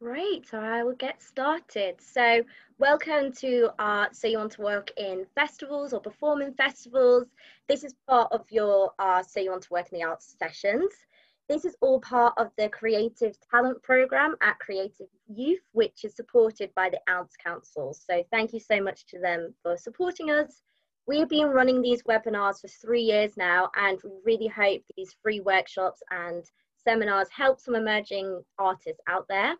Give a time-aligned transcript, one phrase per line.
[0.00, 2.00] Great, so I will get started.
[2.00, 2.44] So,
[2.78, 7.26] welcome to our So You Want to Work in Festivals or Perform in Festivals.
[7.66, 10.92] This is part of your uh, So You Want to Work in the Arts sessions.
[11.48, 16.72] This is all part of the Creative Talent Programme at Creative Youth, which is supported
[16.76, 17.92] by the Arts Council.
[17.92, 20.62] So, thank you so much to them for supporting us.
[21.08, 25.16] We have been running these webinars for three years now, and we really hope these
[25.20, 26.44] free workshops and
[26.84, 29.56] seminars help some emerging artists out there.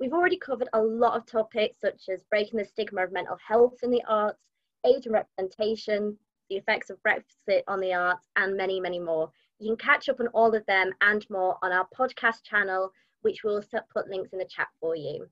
[0.00, 3.78] We've already covered a lot of topics such as breaking the stigma of mental health
[3.82, 4.38] in the arts,
[4.86, 6.16] age and representation,
[6.48, 9.30] the effects of Brexit on the arts, and many, many more.
[9.58, 13.42] You can catch up on all of them and more on our podcast channel, which
[13.42, 13.62] we'll
[13.92, 15.26] put links in the chat for you,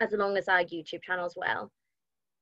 [0.00, 1.70] as long as our YouTube channel as well.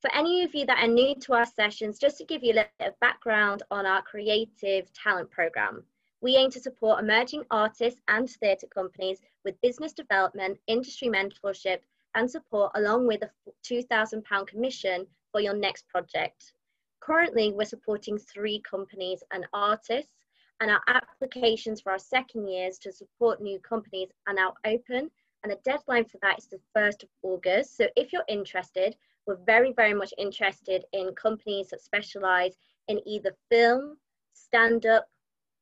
[0.03, 2.55] For any of you that are new to our sessions, just to give you a
[2.55, 5.85] little bit of background on our creative talent program.
[6.23, 11.79] We aim to support emerging artists and theatre companies with business development, industry mentorship,
[12.15, 13.31] and support, along with a
[13.65, 16.53] £2,000 commission for your next project.
[17.01, 20.27] Currently, we're supporting three companies and artists,
[20.61, 25.11] and our applications for our second years to support new companies are now open,
[25.43, 27.79] and the deadline for that is the 1st of August.
[27.79, 28.95] So if you're interested,
[29.27, 32.57] we're very, very much interested in companies that specialise
[32.89, 33.97] in either film,
[34.35, 35.09] stand up,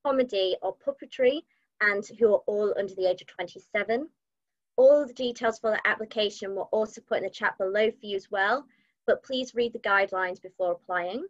[0.09, 1.42] comedy, or puppetry,
[1.83, 4.09] and who are all under the age of 27.
[4.77, 8.17] All the details for the application were also put in the chat below for you
[8.17, 8.65] as well,
[9.06, 11.27] but please read the guidelines before applying.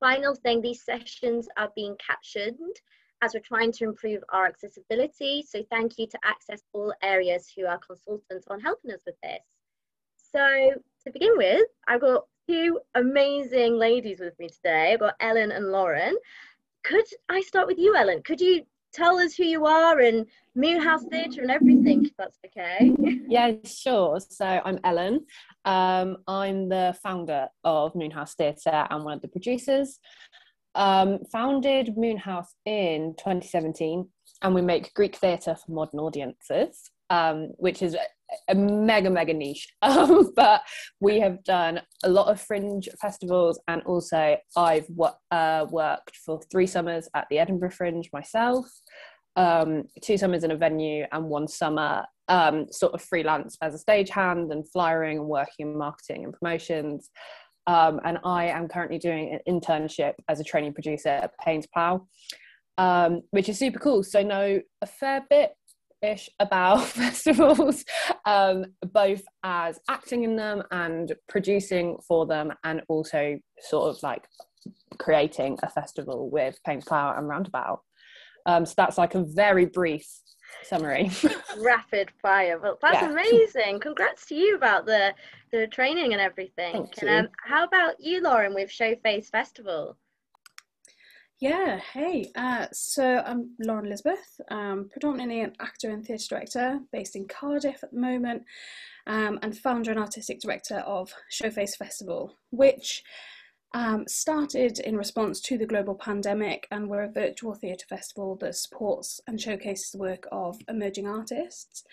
[0.00, 2.76] Final thing, these sessions are being captioned
[3.22, 5.44] as we're trying to improve our accessibility.
[5.46, 9.40] So thank you to Access All Areas who are consultants on helping us with this.
[10.32, 10.72] So
[11.04, 14.92] to begin with, I've got two amazing ladies with me today.
[14.92, 16.16] I've got Ellen and Lauren
[16.86, 18.22] could I start with you, Ellen?
[18.22, 22.94] Could you tell us who you are and Moonhouse Theatre and everything, if that's okay?
[23.28, 24.20] yeah, sure.
[24.20, 25.26] So I'm Ellen.
[25.64, 29.98] Um, I'm the founder of Moonhouse Theatre and one of the producers.
[30.76, 34.08] Um, founded Moonhouse in 2017,
[34.42, 37.96] and we make Greek theatre for modern audiences, um, which is
[38.48, 39.68] a mega mega niche.
[39.82, 40.62] Um, but
[41.00, 44.88] we have done a lot of fringe festivals and also i've
[45.30, 48.66] uh, worked for three summers at the edinburgh fringe myself
[49.36, 53.84] um, two summers in a venue and one summer um, sort of freelance as a
[53.84, 57.10] stagehand and flyering and working in marketing and promotions.
[57.68, 62.06] Um, and i am currently doing an internship as a training producer at Paines Plough
[62.78, 64.02] um, which is super cool.
[64.02, 65.52] So know a fair bit
[66.06, 67.84] ish about festivals,
[68.24, 74.24] um, both as acting in them and producing for them, and also sort of like
[74.98, 77.80] creating a festival with Paines Plough and Roundabout.
[78.46, 80.06] Um, so that's like a very brief
[80.62, 81.10] summary.
[81.58, 83.10] Rapid fire, but that's yeah.
[83.10, 83.80] amazing.
[83.80, 85.14] Congrats to you about the
[85.52, 86.72] the training and everything.
[86.72, 87.08] Thank you.
[87.08, 89.96] And, um, how about you, Lauren, with Showface Festival?
[91.38, 92.30] Yeah, hey.
[92.34, 97.84] Uh, so I'm Lauren Elizabeth, um, predominantly an actor and theatre director based in Cardiff
[97.84, 98.42] at the moment,
[99.06, 103.02] um, and founder and artistic director of Showface Festival, which
[103.74, 108.56] um, started in response to the global pandemic and we're a virtual theatre festival that
[108.56, 111.84] supports and showcases the work of emerging artists.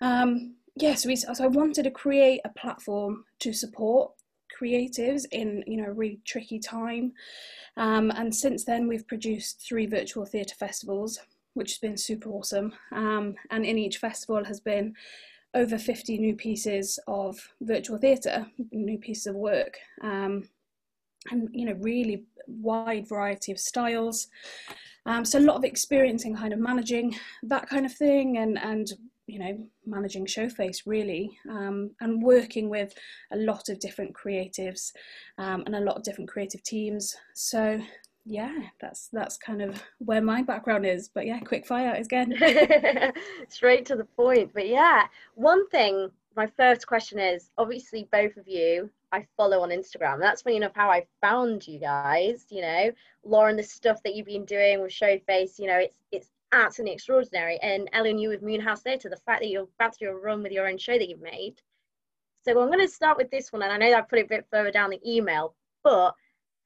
[0.00, 4.12] Um, yes, yeah, so, so I wanted to create a platform to support
[4.58, 7.12] creatives in you know a really tricky time.
[7.76, 11.20] Um, and since then we've produced three virtual theatre festivals
[11.54, 12.72] which has been super awesome.
[12.92, 14.94] Um, and in each festival has been
[15.54, 20.46] over 50 new pieces of virtual theatre new pieces of work um,
[21.30, 24.28] and you know really wide variety of styles.
[25.06, 28.58] Um, so a lot of experience in kind of managing that kind of thing and
[28.58, 28.92] and
[29.28, 29.56] you know
[29.86, 32.94] managing showface really um, and working with
[33.32, 34.92] a lot of different creatives
[35.36, 37.80] um, and a lot of different creative teams so
[38.24, 42.34] yeah that's that's kind of where my background is but yeah quick fire again
[43.48, 48.48] straight to the point but yeah one thing my first question is obviously both of
[48.48, 50.20] you I follow on Instagram.
[50.20, 52.44] That's funny enough how I found you guys.
[52.50, 52.92] You know,
[53.24, 55.58] Lauren, the stuff that you've been doing with Showface.
[55.58, 57.58] You know, it's it's absolutely extraordinary.
[57.62, 60.42] And Ellen, you with Moonhouse Theatre, the fact that you're about to do a run
[60.42, 61.60] with your own show that you've made.
[62.42, 64.28] So I'm going to start with this one, and I know I put it a
[64.28, 65.54] bit further down the email,
[65.84, 66.14] but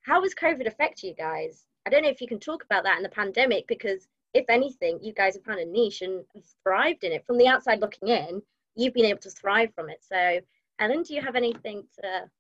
[0.02, 1.67] how has COVID affected you guys?
[1.87, 4.99] I don't know if you can talk about that in the pandemic, because if anything,
[5.02, 6.25] you guys have found a niche and
[6.62, 7.26] thrived in it.
[7.26, 8.43] From the outside looking in,
[8.76, 10.02] you've been able to thrive from it.
[10.02, 10.40] So,
[10.79, 12.31] Ellen, do you have anything to?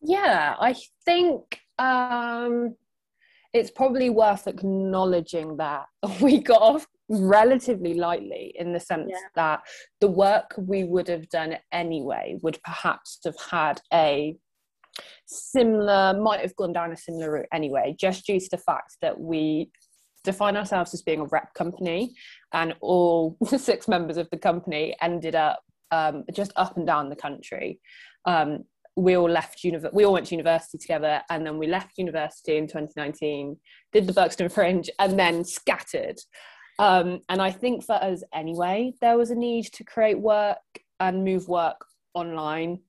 [0.00, 2.74] Yeah, I think um,
[3.52, 5.86] it's probably worth acknowledging that
[6.20, 9.16] we got off relatively lightly in the sense yeah.
[9.34, 9.60] that
[10.00, 14.36] the work we would have done anyway would perhaps have had a
[15.26, 19.18] similar might have gone down a similar route anyway just due to the fact that
[19.18, 19.70] we
[20.22, 22.14] define ourselves as being a rep company
[22.52, 25.60] and all six members of the company ended up
[25.92, 27.80] um, just up and down the country
[28.26, 28.64] um,
[28.96, 32.56] we all left univ- we all went to university together and then we left university
[32.56, 33.56] in 2019
[33.92, 36.18] did the Buxton Fringe and then scattered
[36.78, 40.58] um, and I think for us anyway there was a need to create work
[40.98, 41.84] and move work
[42.14, 42.80] online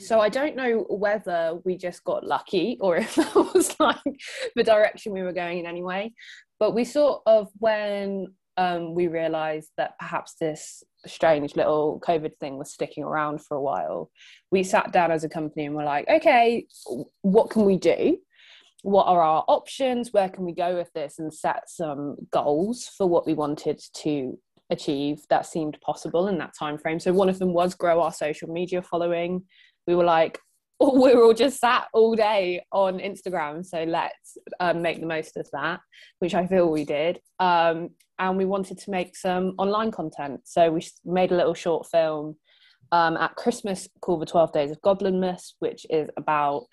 [0.00, 3.96] so I don't know whether we just got lucky or if that was like
[4.54, 6.12] the direction we were going in anyway.
[6.58, 12.58] But we sort of when um, we realised that perhaps this strange little COVID thing
[12.58, 14.10] was sticking around for a while,
[14.50, 16.66] we sat down as a company and were like, okay,
[17.22, 18.18] what can we do?
[18.82, 20.12] What are our options?
[20.12, 21.18] Where can we go with this?
[21.18, 24.38] And set some goals for what we wanted to
[24.70, 27.00] achieve that seemed possible in that time frame.
[27.00, 29.44] So one of them was grow our social media following
[29.86, 30.40] we were like,
[30.80, 35.48] were all just sat all day on Instagram, so let's um, make the most of
[35.52, 35.80] that,
[36.18, 37.20] which I feel we did.
[37.40, 41.86] Um, and we wanted to make some online content, so we made a little short
[41.86, 42.36] film
[42.92, 46.66] um, at Christmas called "The Twelve Days of Goblinmas," which is about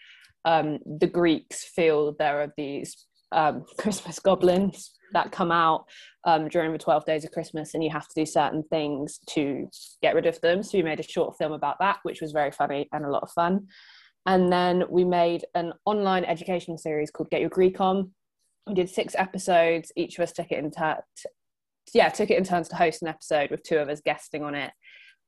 [0.45, 5.85] um, the Greeks feel there are these um, Christmas goblins that come out
[6.25, 9.67] um, during the 12 days of Christmas and you have to do certain things to
[10.01, 10.63] get rid of them.
[10.63, 13.23] So we made a short film about that, which was very funny and a lot
[13.23, 13.67] of fun.
[14.25, 18.12] And then we made an online educational series called Get Your Greek On.
[18.68, 19.92] We did six episodes.
[19.96, 20.98] Each of us took it in turn.
[21.94, 24.56] Yeah, took it in turns to host an episode with two of us guesting on
[24.56, 24.72] it.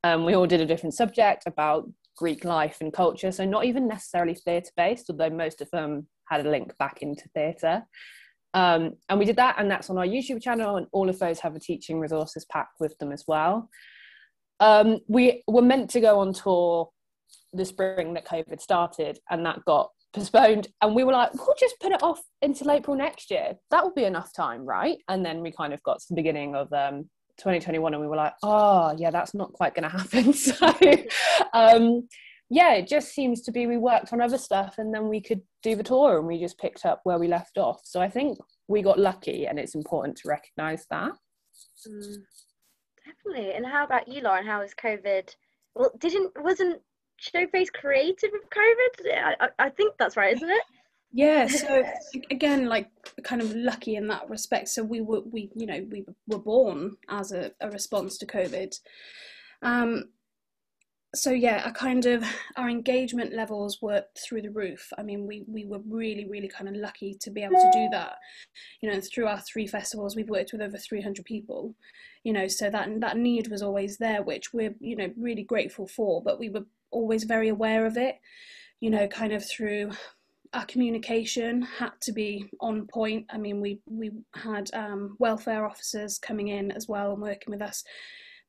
[0.03, 3.87] Um, we all did a different subject about Greek life and culture, so not even
[3.87, 7.83] necessarily theatre based, although most of them had a link back into theatre.
[8.53, 11.39] Um, and we did that, and that's on our YouTube channel, and all of those
[11.41, 13.69] have a teaching resources pack with them as well.
[14.61, 16.89] Um, we were meant to go on tour
[17.55, 20.67] the spring that COVID started, and that got postponed.
[20.81, 23.53] And we were like, we'll just put it off until April next year.
[23.71, 24.97] That will be enough time, right?
[25.07, 28.15] And then we kind of got to the beginning of um, 2021, and we were
[28.15, 30.33] like, oh, yeah, that's not quite going to happen.
[30.33, 30.71] so,
[31.53, 32.07] um,
[32.49, 35.41] yeah, it just seems to be we worked on other stuff and then we could
[35.63, 37.81] do the tour and we just picked up where we left off.
[37.83, 38.37] So I think
[38.67, 41.11] we got lucky and it's important to recognise that.
[41.87, 42.17] Mm,
[43.05, 43.53] definitely.
[43.53, 44.45] And how about you, Lauren?
[44.45, 45.33] How was COVID?
[45.73, 46.81] Well, didn't wasn't
[47.21, 49.35] Showface created with COVID?
[49.39, 50.63] I, I think that's right, isn't it?
[51.11, 51.83] Yeah, so
[52.29, 52.89] again, like
[53.23, 54.67] kind of lucky in that respect.
[54.69, 58.77] So we were, we, you know, we were born as a, a response to COVID.
[59.61, 60.09] Um,
[61.15, 62.23] so yeah, a kind of
[62.57, 64.91] our engagement levels were through the roof.
[64.97, 67.87] I mean, we we were really really kind of lucky to be able to do
[67.91, 68.15] that.
[68.81, 71.73] You know, through our three festivals, we've worked with over 300 people.
[72.23, 75.87] You know, so that that need was always there, which we're you know really grateful
[75.87, 76.21] for.
[76.21, 76.65] But we were
[76.95, 78.15] always very aware of it.
[78.79, 79.91] You know, kind of through
[80.53, 83.25] our communication had to be on point.
[83.29, 87.61] I mean, we we had um, welfare officers coming in as well and working with
[87.61, 87.83] us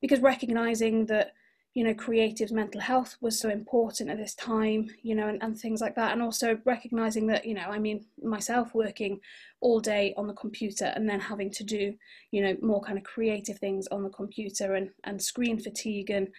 [0.01, 1.31] because recognizing that
[1.77, 5.59] you know creative's mental health was so important at this time you know and, and
[5.59, 9.19] things like that and also recognizing that you know i mean myself working
[9.61, 11.93] all day on the computer and then having to do
[12.31, 16.29] you know more kind of creative things on the computer and and screen fatigue and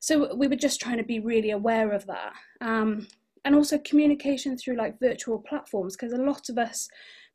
[0.00, 2.32] so we were just trying to be really aware of that.
[2.62, 3.06] Um,
[3.44, 6.88] and also communication through like virtual platforms because a lot of us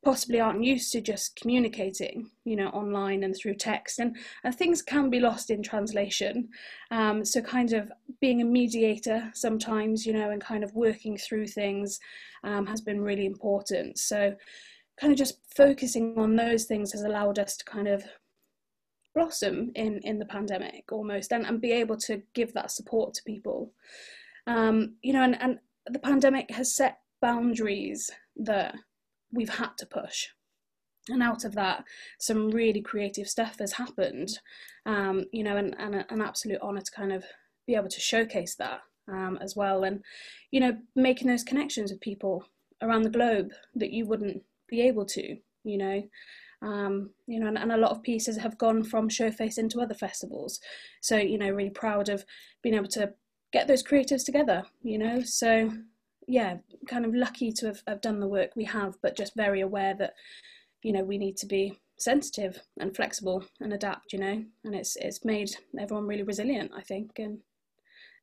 [0.06, 4.80] possibly aren't used to just communicating, you know, online and through text, and, and things
[4.80, 6.48] can be lost in translation.
[6.92, 11.48] Um, so, kind of being a mediator sometimes, you know, and kind of working through
[11.48, 11.98] things
[12.44, 13.98] um, has been really important.
[13.98, 14.36] So,
[15.00, 18.04] kind of just focusing on those things has allowed us to kind of
[19.12, 23.22] blossom in in the pandemic almost and, and be able to give that support to
[23.24, 23.72] people
[24.46, 28.74] um, you know and, and the pandemic has set boundaries that
[29.32, 30.28] we've had to push.
[31.08, 31.84] And out of that
[32.18, 34.38] some really creative stuff has happened.
[34.84, 37.24] Um, you know and, and a, an absolute honor to kind of
[37.66, 39.84] be able to showcase that um, as well.
[39.84, 40.02] And
[40.50, 42.44] you know making those connections with people
[42.82, 46.02] around the globe that you wouldn't be able to you know.
[46.62, 49.94] Um, you know and, and, a lot of pieces have gone from showface into other
[49.94, 50.58] festivals.
[51.02, 52.24] So you know really proud of
[52.62, 53.12] being able to
[53.52, 55.20] get those creatives together you know.
[55.22, 55.70] So
[56.26, 56.56] yeah,
[56.88, 59.94] kind of lucky to have, have done the work we have, but just very aware
[59.94, 60.14] that,
[60.82, 64.96] you know, we need to be sensitive and flexible and adapt, you know, and it's
[64.96, 67.38] it's made everyone really resilient, I think, and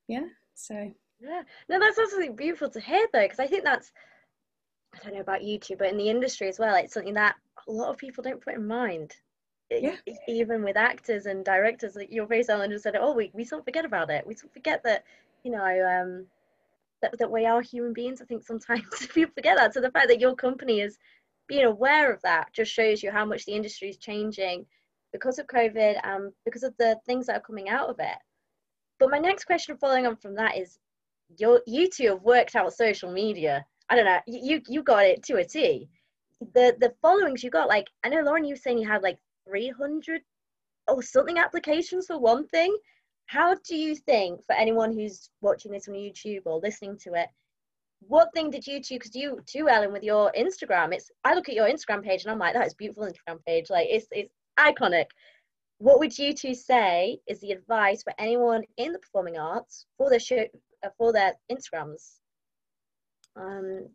[0.08, 3.92] yeah, so yeah, no, that's absolutely beautiful to hear though, because I think that's
[4.94, 7.36] I don't know about you two, but in the industry as well, it's something that
[7.68, 9.16] a lot of people don't put in mind.
[9.72, 9.96] yeah.
[10.28, 13.60] even with actors and directors, like your face, Ellen, just said, "Oh, we we sort
[13.60, 14.28] of forget about it.
[14.28, 15.04] We sort of forget that,
[15.44, 16.28] you know, um,
[17.04, 18.84] that that we are human beings." I think sometimes
[19.14, 19.74] people forget that.
[19.74, 20.98] So the fact that your company is
[21.48, 24.66] being aware of that just shows you how much the industry is changing
[25.12, 28.18] because of COVID and because of the things that are coming out of it.
[29.00, 30.80] But my next question, following on from that, is:
[31.38, 33.66] you you two have worked out social media.
[33.90, 34.20] I don't know.
[34.28, 35.90] You you got it to a T.
[36.54, 39.20] The the followings you got, like I know Lauren, you were saying you had like
[39.48, 40.22] 300
[40.88, 42.76] or something applications for one thing.
[43.26, 47.30] How do you think, for anyone who's watching this on YouTube or listening to it,
[48.08, 51.50] what thing did you two, because you too, Ellen, with your Instagram, it's I look
[51.50, 53.70] at your Instagram page and I'm like, that is beautiful Instagram page.
[53.70, 55.06] Like it's it's iconic.
[55.78, 60.10] What would you two say is the advice for anyone in the performing arts for
[60.10, 60.46] their show,
[60.84, 62.20] uh, for their Instagrams?
[63.36, 63.88] Um,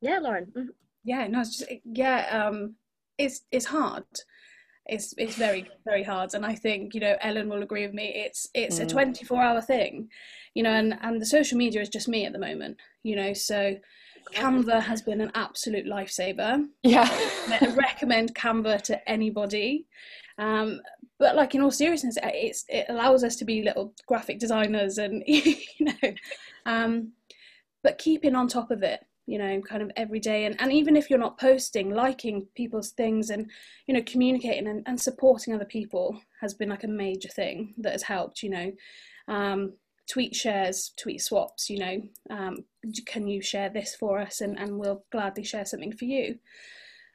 [0.00, 0.46] yeah, Lauren.
[0.46, 0.68] Mm-hmm.
[1.04, 2.46] Yeah, no, it's just yeah.
[2.46, 2.74] Um,
[3.16, 4.04] it's it's hard
[4.88, 6.34] it's it's very very hard.
[6.34, 8.84] And i think you know ellen will agree with me it's it's mm.
[8.84, 10.08] a 24 hour thing
[10.54, 13.32] you know and and the social media is just me at the moment you know
[13.32, 13.76] so
[14.32, 16.66] canva has been an absolute lifesaver.
[16.82, 17.08] Yeah.
[17.10, 19.86] I recommend canva to anybody.
[20.38, 20.80] Um,
[21.18, 25.24] but like in all seriousness it's it allows us to be little graphic designers and
[25.26, 26.12] you know
[26.64, 27.12] um,
[27.82, 30.46] but keeping on top of it you know kind of every day.
[30.46, 33.48] And, and even if you're not posting liking people's things and
[33.86, 37.92] you know communicating and, and supporting other people has been like a major thing that
[37.92, 38.72] has helped you know.
[39.28, 39.74] Um,
[40.10, 42.02] tweet shares tweet swaps you know.
[42.30, 42.64] Um,
[43.04, 44.40] can you share this for us?
[44.40, 46.38] And, and we'll gladly share something for you.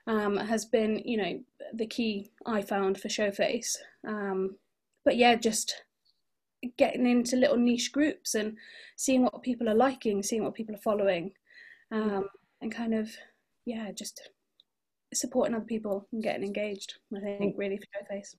[0.06, 1.40] Um, has been you know
[1.74, 3.76] the key i found for showface.
[4.08, 4.58] Um,
[5.04, 5.84] but yeah just
[6.78, 8.56] getting into little niche groups and
[8.96, 11.32] seeing what people are liking seeing what people are following
[11.94, 12.28] um,
[12.62, 13.10] and kind of
[13.66, 14.30] yeah just
[15.14, 18.36] supporting other people and getting engaged i think really for showface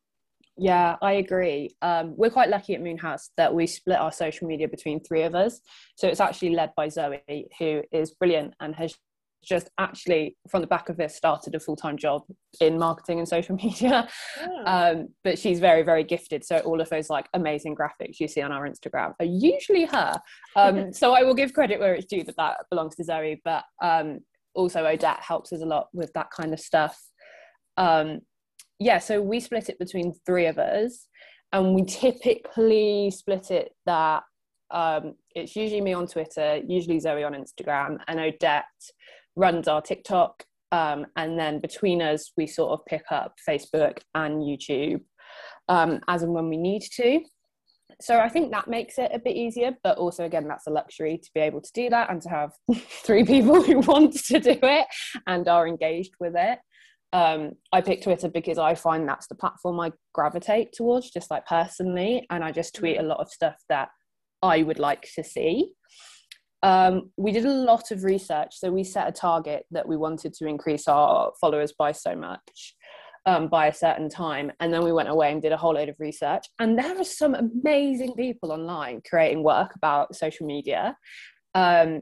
[0.56, 1.74] yeah i agree.
[1.82, 5.34] Um, we're quite lucky at moonhouse that we split our social media between three of
[5.34, 5.60] us.
[5.96, 8.94] So it's actually led by zoe who is brilliant and has
[9.44, 12.22] just actually from the back of this started a full-time job
[12.60, 14.08] in marketing and social media.
[14.40, 14.62] Yeah.
[14.64, 16.44] um, but she's very very gifted.
[16.44, 20.20] So all of those like amazing graphics you see on our instagram are usually her.
[20.56, 23.40] Um, so i will give credit where it's due that that belongs to zoe.
[23.44, 24.20] But um,
[24.54, 26.98] also odette helps us a lot with that kind of stuff.
[27.76, 28.20] Um,
[28.78, 31.06] yeah so we split it between three of us.
[31.52, 34.24] And we typically split it that
[34.74, 38.64] um, it's usually me on Twitter, usually Zoe on Instagram, and Odette
[39.36, 40.44] runs our TikTok.
[40.72, 45.02] Um, and then between us, we sort of pick up Facebook and YouTube
[45.68, 47.20] um, as and when we need to.
[48.00, 51.18] So I think that makes it a bit easier, but also again, that's a luxury
[51.18, 54.58] to be able to do that and to have three people who want to do
[54.62, 54.86] it
[55.26, 56.58] and are engaged with it.
[57.12, 61.46] Um, I pick Twitter because I find that's the platform I gravitate towards, just like
[61.46, 63.90] personally, and I just tweet a lot of stuff that
[64.42, 65.70] I would like to see.
[66.64, 68.54] Um, we did a lot of research.
[68.58, 72.74] So we set a target that we wanted to increase our followers by so much
[73.26, 74.50] um, by a certain time.
[74.60, 76.46] And then we went away and did a whole load of research.
[76.58, 80.96] And there are some amazing people online creating work about social media.
[81.54, 82.00] Um,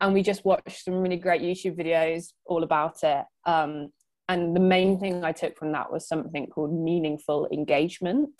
[0.00, 3.24] and we just watched some really great YouTube videos all about it.
[3.44, 3.90] Um,
[4.30, 8.30] and the main thing I took from that was something called meaningful engagement,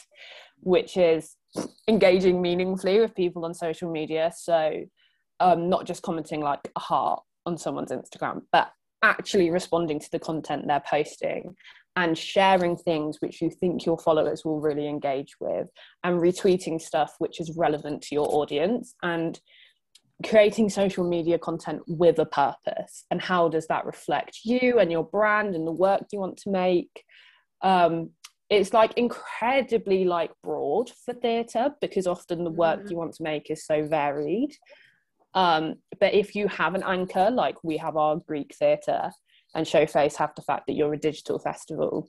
[0.61, 1.37] which is
[1.87, 4.33] engaging meaningfully with people on social media.
[4.35, 4.85] So
[5.41, 8.71] um, not just commenting like a heart on someone's Instagram, but
[9.03, 11.55] actually responding to the content they're posting
[11.97, 15.69] and sharing things which you think your followers will really engage with
[16.03, 19.41] and retweeting stuff which is relevant to your audience and
[20.25, 23.05] creating social media content with a purpose.
[23.11, 26.51] And how does that reflect you and your brand and the work you want to
[26.51, 27.05] make?
[27.63, 28.11] Um,
[28.51, 32.91] it's like incredibly like broad for theatre because often the work mm-hmm.
[32.91, 34.55] you want to make is so varied
[35.35, 39.11] um, but if you have an anchor, like we have our Greek theatre
[39.55, 42.09] and Showface have the fact that you're a digital festival,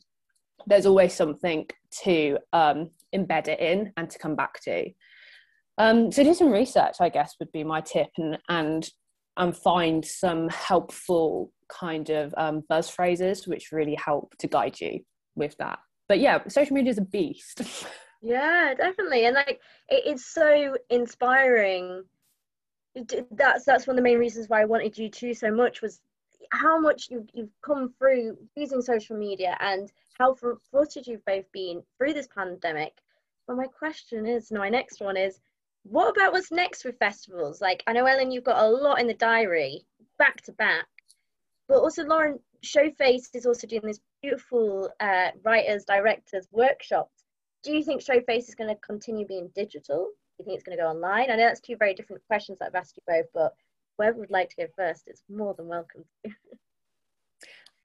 [0.68, 1.68] there's always something
[2.04, 4.90] to um, embed it in and to come back to.
[5.78, 8.90] Um, so do some research, I guess, would be my tip, and and
[9.38, 15.00] and find some helpful kind of um, buzz phrases which really help to guide you
[15.36, 15.80] with that.
[16.08, 17.62] But yeah, social media is a beast.
[18.22, 22.04] yeah, definitely, and like it, it's so inspiring
[23.32, 26.02] that's that's one of the main reasons why I wanted you to so much was
[26.52, 31.84] how much you've, you've come through using social media and how frustrated you've both been
[31.98, 32.94] through this pandemic.
[33.48, 35.40] But my question is, my next one is,
[35.84, 37.62] what about what's next with festivals?
[37.62, 39.86] Like I know Ellen, you've got a lot in the diary,
[40.18, 40.88] back to back.
[41.68, 47.24] But also, Lauren, Showface is also doing this beautiful uh, writers, directors workshops.
[47.64, 50.10] Do you think Showface is going to continue being digital?
[50.38, 51.32] Do you think it's going to go online?
[51.32, 53.54] I know that's two very different questions that I've asked you both, but
[53.98, 56.04] whoever would like to go first is more than welcome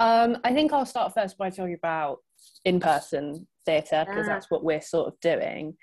[0.00, 2.18] um, I think I'll start first by talking about
[2.64, 4.32] in-person theatre because yeah.
[4.32, 5.76] that's what we're sort of doing.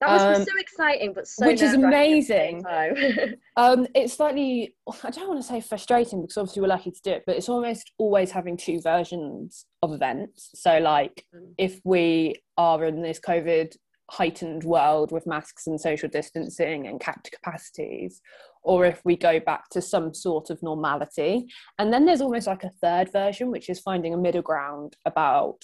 [0.00, 2.62] That was um, so exciting, but so which is amazing.
[3.56, 7.10] um, it's slightly, I don't want to say frustrating because obviously we're lucky to do
[7.12, 10.50] it, but it's almost always having two versions of events.
[10.54, 11.54] So, like, mm.
[11.56, 13.74] if we are in this COVID
[14.10, 18.20] heightened world with masks and social distancing and capped capacities,
[18.62, 21.46] or if we go back to some sort of normality.
[21.78, 25.62] And then there's almost like a third version, which is finding a middle ground about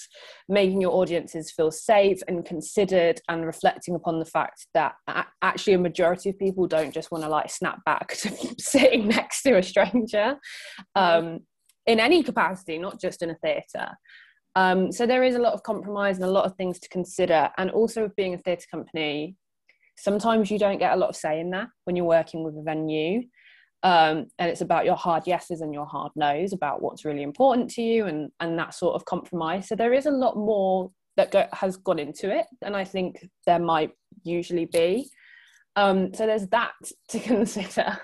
[0.48, 4.94] making your audiences feel safe and considered and reflecting upon the fact that
[5.42, 9.42] actually a majority of people don't just want to like snap back to sitting next
[9.42, 10.36] to a stranger
[10.94, 11.40] um,
[11.86, 13.96] in any capacity, not just in a theatre.
[14.56, 17.50] Um, so there is a lot of compromise and a lot of things to consider.
[17.56, 19.36] And also, being a theatre company,
[19.96, 22.62] sometimes you don't get a lot of say in that when you're working with a
[22.62, 23.22] venue.
[23.82, 27.70] Um, and it's about your hard yeses and your hard nos about what's really important
[27.70, 29.68] to you and and that sort of compromise.
[29.68, 33.26] So there is a lot more that go, has gone into it and i think
[33.46, 33.92] there might
[34.22, 35.08] usually be.
[35.76, 36.72] Um, so there's that
[37.08, 37.98] to consider.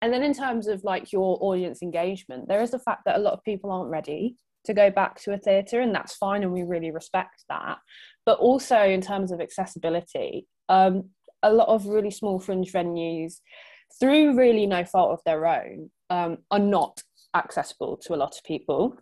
[0.00, 3.20] And then in terms of like your audience engagement there is the fact that a
[3.20, 6.52] lot of people aren't ready to go back to a theatre and that's fine and
[6.52, 7.78] we really respect that
[8.24, 11.10] but also in terms of accessibility um,
[11.42, 13.40] a lot of really small fringe venues,
[13.98, 17.02] through really no fault of their own, um, are not
[17.34, 18.96] accessible to a lot of people.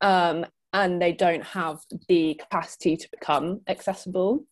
[0.00, 4.44] Um, and they don't have the capacity to become accessible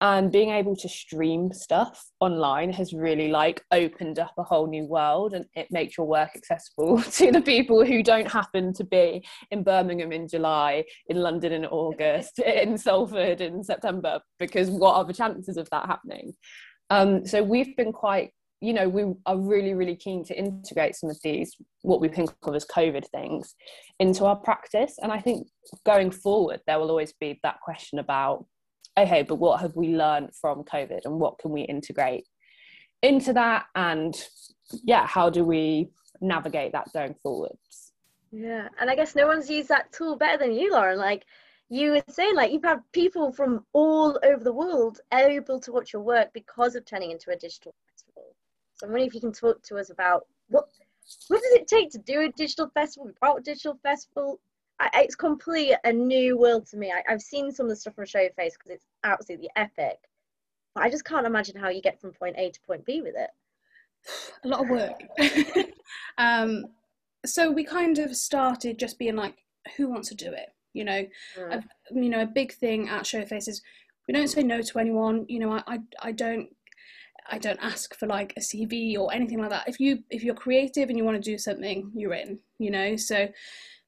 [0.00, 4.84] and being able to stream stuff online has really like opened up a whole new
[4.84, 9.24] world and it makes your work accessible to the people who don't happen to be
[9.50, 15.04] in Birmingham in July, in London in August, in Salford in September, because what are
[15.04, 16.34] the chances of that happening?
[16.90, 21.08] Um, so we've been quite, you know, we are really, really keen to integrate some
[21.08, 23.54] of these, what we think of as COVID things,
[24.00, 24.96] into our practice.
[25.00, 25.46] And I think
[25.86, 28.44] going forward, there will always be that question about
[28.96, 32.26] okay, but what have we learned from COVID and what can we integrate
[33.02, 33.66] into that?
[33.74, 34.14] And
[34.82, 37.92] yeah, how do we navigate that going forwards?
[38.30, 40.98] Yeah, and I guess no one's used that tool better than you, Lauren.
[40.98, 41.24] Like
[41.68, 45.92] you were saying, like you've had people from all over the world able to watch
[45.92, 48.34] your work because of turning into a digital festival.
[48.74, 50.66] So I'm wondering if you can talk to us about what
[51.28, 54.40] what does it take to do a digital festival without a digital festival?
[54.80, 56.92] I, it's complete a new world to me.
[56.92, 59.98] I, have seen some of the stuff from Showface because it's absolutely epic.
[60.74, 63.14] But I just can't imagine how you get from point A to point B with
[63.16, 63.30] it.
[64.44, 65.00] A lot of work.
[66.18, 66.66] um,
[67.24, 69.36] so we kind of started just being like,
[69.76, 70.48] who wants to do it?
[70.72, 71.06] You know,
[71.38, 71.64] mm.
[71.92, 73.62] you know, a big thing at Showface is
[74.08, 75.24] we don't say no to anyone.
[75.28, 76.48] You know, I, I, I don't
[77.30, 79.68] I don't ask for like a CV or anything like that.
[79.68, 82.96] If you if you're creative and you want to do something, you're in, you know.
[82.96, 83.28] So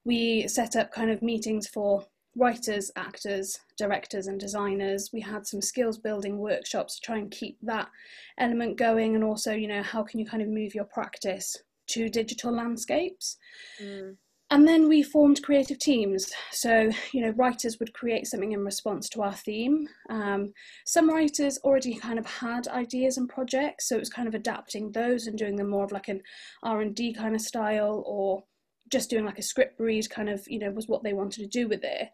[0.07, 2.03] we set up kind of meetings for
[2.35, 5.09] writers, actors, directors, and designers.
[5.11, 7.89] We had some skills building workshops to try and keep that
[8.37, 12.09] element going, and also, you know, how can you kind of move your practice to
[12.09, 13.37] digital landscapes?
[13.81, 14.15] Mm.
[14.49, 16.31] And then we formed creative teams.
[16.51, 19.89] So, you know, writers would create something in response to our theme.
[20.09, 20.53] Um,
[20.85, 24.91] some writers already kind of had ideas and projects, so it was kind of adapting
[24.91, 26.21] those and doing them more of like an
[26.63, 28.43] R and D kind of style, or
[28.89, 31.47] just doing like a script read kind of you know was what they wanted to
[31.47, 32.09] do with it.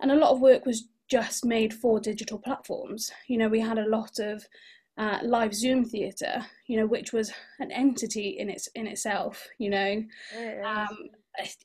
[0.00, 3.10] And a lot of work was just made for digital platforms.
[3.28, 4.46] You know we had a lot of
[4.96, 9.68] uh, live zoom theatre you know which was an entity in its in itself you
[9.70, 10.04] know?
[10.64, 11.10] Um,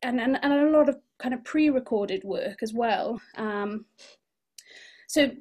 [0.02, 3.22] and, and and a lot of kind of pre-recorded work as well.
[3.38, 3.86] Um,
[5.08, 5.32] so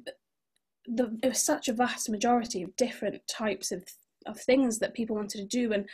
[0.85, 3.83] the, there was such a vast majority of different types of
[4.25, 5.87] of things that people wanted to do and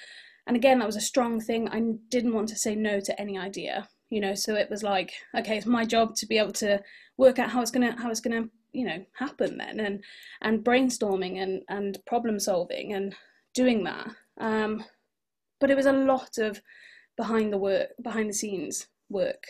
[0.47, 1.69] and again that was a strong thing.
[1.69, 5.13] I didn't want to say no to any idea you know so it was like
[5.35, 6.79] okay it's my job to be able to
[7.17, 10.03] work out how it's gonna how it's gonna you know happen then and
[10.41, 13.15] and brainstorming and and problem solving and
[13.53, 14.09] doing that.
[14.39, 14.83] Um
[15.59, 16.61] but it was a lot of
[17.17, 19.43] behind the work behind the scenes work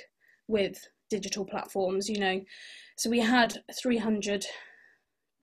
[0.47, 2.41] with digital platforms you know.
[2.97, 4.45] So we had 300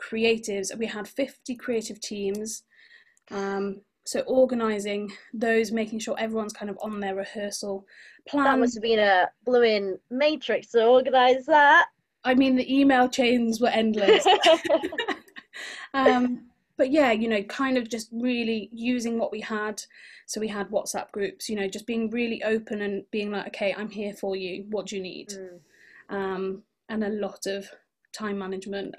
[0.01, 2.63] creatives we had 50 creative teams
[3.31, 7.87] um, so organizing those making sure everyone's kind of on their rehearsal
[8.29, 11.87] plan that must have been a blowing matrix to organize that
[12.25, 14.27] i mean the email chains were endless
[15.95, 16.43] um,
[16.83, 19.83] but yeah, you know, kind of just really using what we had.
[20.27, 23.75] So we had WhatsApp groups, you know, just being really open and being like, okay,
[23.77, 24.65] I'm here for you.
[24.71, 25.29] What do you need?
[25.31, 26.15] Mm.
[26.15, 27.69] Um, and a lot of
[28.13, 28.95] time management.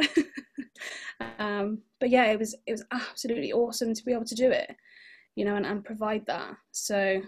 [1.39, 4.75] um, but yeah, it was it was absolutely awesome to be able to do it,
[5.35, 6.55] you know, and, and provide that.
[6.71, 7.21] So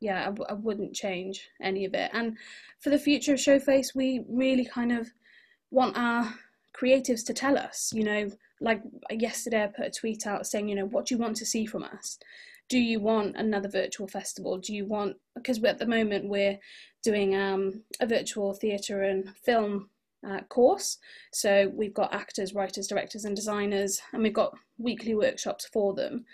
[0.00, 2.10] yeah, I w- I wouldn't change any of it.
[2.12, 2.36] And
[2.80, 5.10] for the future of Showface, we really kind of
[5.70, 6.34] want our
[6.78, 10.74] creatives to tell us, you know, like yesterday I put a tweet out saying, you
[10.74, 12.18] know, what do you want to see from us?
[12.68, 14.58] Do you want another virtual festival?
[14.58, 16.58] Do you want because at the moment we're
[17.02, 19.90] doing um, a virtual theatre and film
[20.26, 20.98] uh, course.
[21.32, 26.24] So we've got actors, writers, directors, and designers, and we've got weekly workshops for them.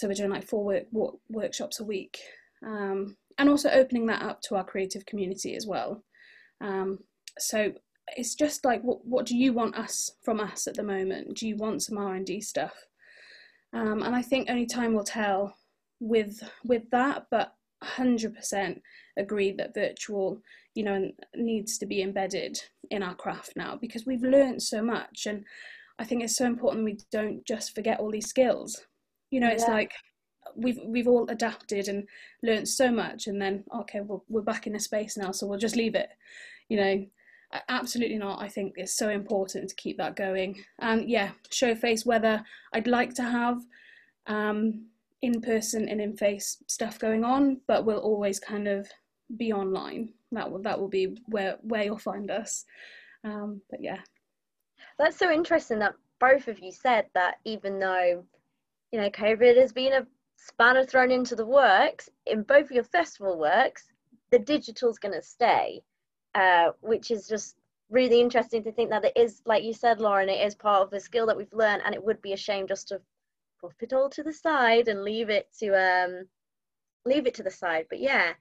[0.00, 0.86] So we're doing like four work,
[1.28, 2.18] workshops a week,
[2.66, 6.02] um, and also opening that up to our creative community as well.
[6.62, 7.00] Um,
[7.38, 7.74] so
[8.16, 11.36] it's just like what what do you want us from us at the moment?
[11.36, 12.72] Do you want some r&d stuff?
[13.74, 15.54] Um, and i think only time will tell
[16.00, 17.52] with with that but
[17.84, 18.80] 100%
[19.18, 20.40] agree that virtual
[20.74, 22.58] you know needs to be embedded
[22.90, 25.26] in our craft now because we've learned so much.
[25.26, 25.44] And
[25.98, 28.80] i think it's so important we don't just forget all these skills
[29.30, 29.74] you know it's yeah.
[29.74, 29.92] like
[30.56, 32.06] we've we've all adapted and
[32.42, 35.58] learned so much and then okay well we're back in the space now so we'll
[35.58, 36.10] just leave it.
[36.68, 37.06] You know
[37.68, 38.40] absolutely not.
[38.40, 40.62] I think it's so important to keep that going.
[40.78, 43.60] And yeah show face whether i'd like to have
[44.26, 44.86] um,
[45.22, 48.86] in person and in face stuff going on but we'll always kind of
[49.36, 50.12] be online.
[50.32, 52.64] That will that will be where where you'll find us.
[53.24, 54.00] Um, but yeah.
[54.98, 58.24] That's so interesting that both of you said that even though
[58.92, 62.84] you know covid has been a spanner thrown into the works in both of your
[62.84, 63.88] festival works
[64.30, 65.82] the digital's going to stay
[66.34, 67.56] uh, which is just
[67.90, 70.90] really interesting to think that it is, like you said, Lauren, it is part of
[70.90, 73.00] the skill that we've learned, and it would be a shame just to
[73.60, 76.26] put it all to the side and leave it to um,
[77.04, 77.86] leave it to the side.
[77.90, 78.32] But yeah,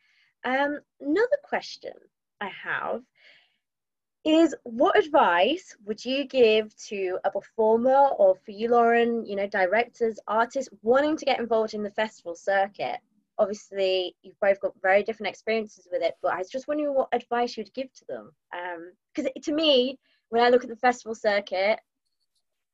[0.45, 1.93] um, another question
[2.39, 3.01] I have
[4.25, 9.47] is what advice would you give to a performer or for you lauren you know
[9.47, 12.97] directors artists wanting to get involved in the festival circuit?
[13.37, 17.07] Obviously you've both got very different experiences with it but i was just wondering what
[17.13, 18.31] advice you'd give to them.
[19.13, 19.97] Because um, to me
[20.29, 21.79] when i look at the festival circuit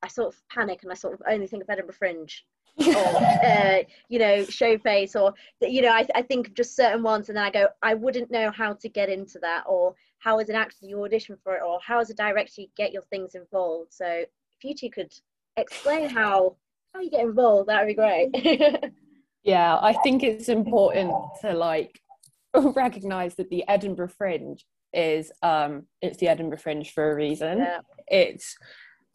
[0.02, 2.46] i sort of panic and i sort of only think of edinburgh fringe
[2.78, 2.84] or
[3.46, 7.38] uh, you know showface or you know I, I think of just certain ones and
[7.38, 10.56] then i go i wouldn't know how to get into that or how as an
[10.56, 13.94] actor you audition for it or how as a director you get your things involved
[13.94, 15.14] so if you two could
[15.58, 16.56] explain how
[16.94, 18.94] how you get involved that would be great
[19.46, 22.02] Yeah, I think it's important to like
[22.56, 27.60] recognize that the Edinburgh Fringe is um it's the Edinburgh Fringe for a reason.
[27.60, 27.80] Yeah.
[28.08, 28.58] It's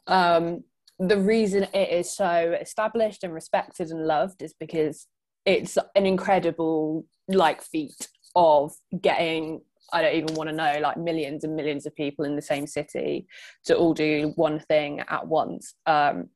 [0.07, 0.63] um
[1.01, 5.07] the reason it is so established and respected and loved is because
[5.45, 11.45] it's an incredible like feat of getting I don't even want to know like millions
[11.45, 13.27] and millions of people in the same city
[13.65, 15.75] to all do one thing at once.
[15.87, 16.29] Um,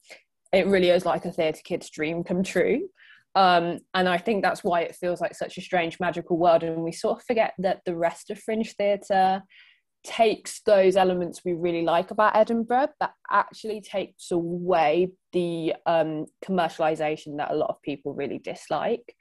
[0.53, 2.89] it really is like a theatre kid's dream come true.
[3.35, 6.63] Um, and I think that's why it feels like such a strange magical world.
[6.63, 9.43] And we sort of forget that the rest of fringe theatre
[10.05, 17.39] takes those elements we really like about Edinburgh, but actually takes away the um, commercialization
[17.39, 19.17] that a lot of people really dislike.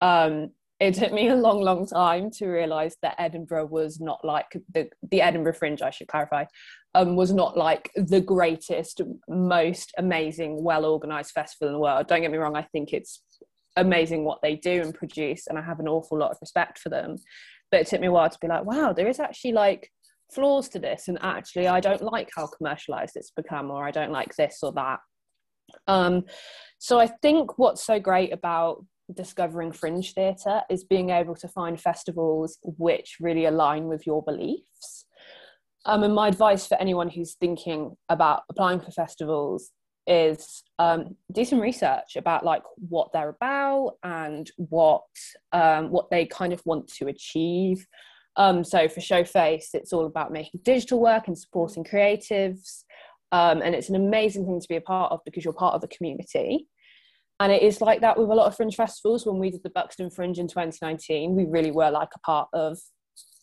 [0.00, 4.56] Um, it took me a long, long time to realize that Edinburgh was not like
[4.72, 5.82] the the Edinburgh Fringe.
[5.82, 6.44] I should clarify,
[6.94, 12.06] um, was not like the greatest, most amazing, well organized festival in the world.
[12.06, 12.56] Don't get me wrong.
[12.56, 13.22] I think it's
[13.78, 16.88] amazing what they do and produce and i have an awful lot of respect for
[16.88, 17.16] them
[17.70, 19.90] but it took me a while to be like wow there is actually like
[20.32, 24.12] flaws to this and actually i don't like how commercialized it's become or i don't
[24.12, 24.98] like this or that
[25.86, 26.24] um,
[26.78, 31.80] so i think what's so great about discovering fringe theatre is being able to find
[31.80, 35.06] festivals which really align with your beliefs
[35.86, 39.70] um, and my advice for anyone who's thinking about applying for festivals
[40.06, 45.04] is um, do some research about like what they're about and what
[45.52, 47.86] um, what they kind of want to achieve.
[48.36, 52.84] Um, so for Showface, it's all about making digital work and supporting creatives,
[53.32, 55.84] um, and it's an amazing thing to be a part of because you're part of
[55.84, 56.66] a community.
[57.40, 59.24] And it is like that with a lot of fringe festivals.
[59.24, 62.78] When we did the Buxton Fringe in 2019, we really were like a part of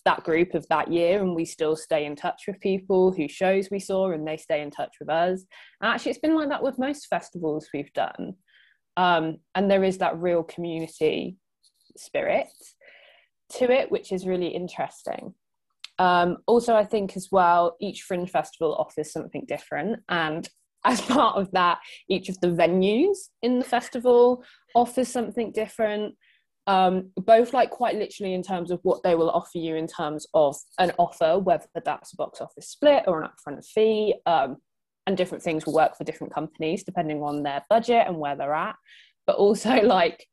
[0.05, 3.69] that group of that year and we still stay in touch with people whose shows
[3.71, 5.43] we saw and they stay in touch with us.
[5.81, 8.35] And actually it's been like that with most festivals we've done.
[8.97, 11.37] Um, and there is that real community
[11.97, 12.47] spirit
[13.49, 15.33] to it which is really interesting.
[15.97, 20.49] Um, also i think as well each fringe festival offers something different and
[20.85, 24.43] as part of that, each of the venues in the festival
[24.73, 26.15] offers something different.
[26.67, 30.25] Um, both like quite literally in terms of what they will offer you in terms
[30.33, 34.57] of an offer, whether that's a box office split or an upfront fee, um,
[35.05, 38.53] and different things will work for different companies depending on their budget and where they're
[38.53, 38.75] at.
[39.27, 40.25] But also like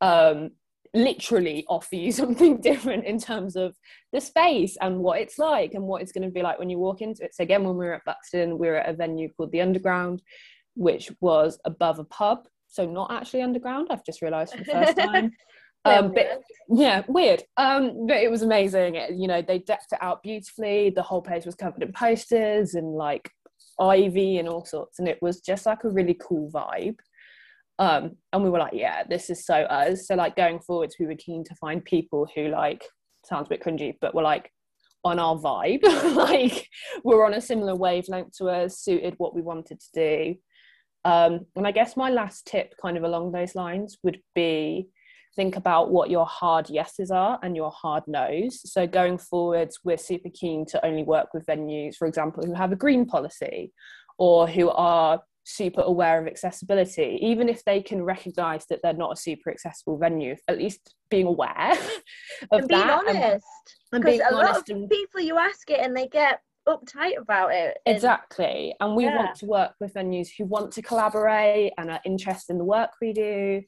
[0.00, 0.52] um,
[0.94, 3.76] literally offer you something different in terms of
[4.12, 6.78] the space and what it's like and what it's going to be like when you
[6.78, 7.34] walk into it.
[7.34, 10.22] So again, when we were at Buxton, we were at a venue called the Underground,
[10.74, 13.88] which was above a pub, so not actually underground.
[13.90, 15.32] I've just realised for the first time.
[15.84, 17.42] um, but yeah, weird.
[17.56, 18.94] Um, but it was amazing.
[18.96, 20.90] It, you know, they decked it out beautifully.
[20.90, 23.30] The whole place was covered in posters and like
[23.78, 26.96] ivy and all sorts, and it was just like a really cool vibe
[27.78, 30.06] um and we were like yeah this is so us.
[30.06, 32.84] So like going forwards we were keen to find people who like
[33.24, 34.50] sounds a bit cringy but were like
[35.04, 35.82] on our vibe.
[36.14, 36.68] Like
[37.02, 40.34] we're on a similar wavelength to us suited what we wanted to do.
[41.04, 44.88] Um and i guess my last tip kind of along those lines would be
[45.36, 49.96] think about what your hard yeses are and your hard no's so going forwards we're
[49.96, 53.72] super keen to only work with venues for example who have a green policy
[54.18, 59.12] or who are super aware of accessibility, even if they can recognize that they're not
[59.12, 61.70] a super accessible venue, at least being aware
[62.50, 63.04] of and being that.
[63.06, 63.44] honest.
[63.92, 64.88] Because a lot of and...
[64.88, 67.78] people you ask it and they get uptight about it.
[67.86, 67.94] And...
[67.94, 68.74] Exactly.
[68.80, 69.16] And we yeah.
[69.16, 72.90] want to work with venues who want to collaborate and are interested in the work
[73.00, 73.62] we do.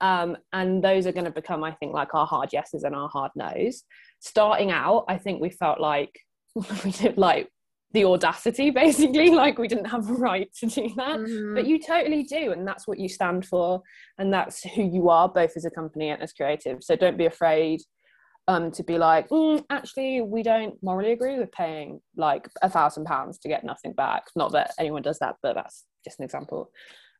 [0.00, 3.08] Um, and those are going to become, I think, like our hard yeses and our
[3.08, 3.82] hard nos.
[4.20, 6.20] Starting out, I think we felt like
[6.84, 7.50] we did like
[7.96, 11.18] the audacity basically like we didn't have a right to do that.
[11.18, 11.54] Mm-hmm.
[11.54, 13.82] but you totally do and that's what you stand for
[14.18, 16.84] and that's who you are both as a company and as creative.
[16.84, 17.80] So don't be afraid
[18.48, 23.06] um, to be like mm, actually we don't morally agree with paying like a thousand
[23.06, 24.24] pounds to get nothing back.
[24.36, 26.70] Not that anyone does that but that's just an example.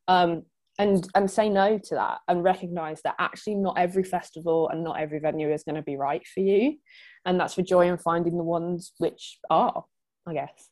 [0.08, 0.42] Um,
[0.78, 5.00] and and say no to that and recognize that actually not every festival and not
[5.00, 6.76] every venue is going to be right for you.
[7.24, 9.84] And that's for joy in finding the ones which are
[10.26, 10.70] I guess.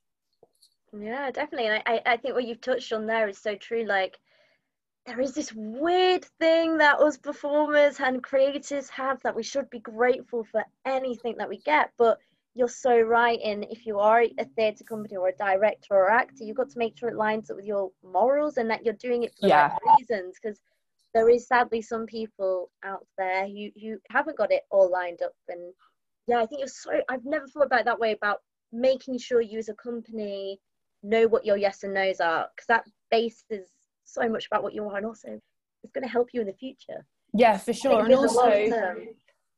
[0.93, 1.69] Yeah, definitely.
[1.69, 3.85] And I, I think what you've touched on there is so true.
[3.85, 4.19] Like,
[5.07, 9.81] there is this weird thing that us performers and creators have that we should be
[9.81, 11.91] grateful for anything that we get.
[11.99, 12.19] But
[12.55, 16.45] you're so right in if you are a theatre company or a director or actor,
[16.45, 19.25] you've got to make sure it lines up with your morals and that you're doing
[19.25, 19.69] it for yeah.
[19.69, 20.37] the right reasons.
[20.41, 20.61] Because
[21.13, 25.35] there is sadly some people out there who, who haven't got it all lined up.
[25.49, 25.73] And
[26.27, 28.41] yeah, I think you're so, I've never thought about that way about
[28.75, 30.61] making sure you as a company
[31.03, 33.69] know what your yes and no's are because that bases
[34.05, 35.41] so much about what you are and also
[35.83, 37.05] it's going to help you in the future.
[37.33, 38.05] Yeah for sure.
[38.05, 38.95] And also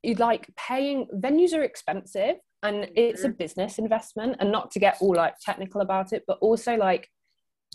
[0.03, 2.93] you'd like paying venues are expensive and mm-hmm.
[2.97, 6.77] it's a business investment and not to get all like technical about it but also
[6.77, 7.09] like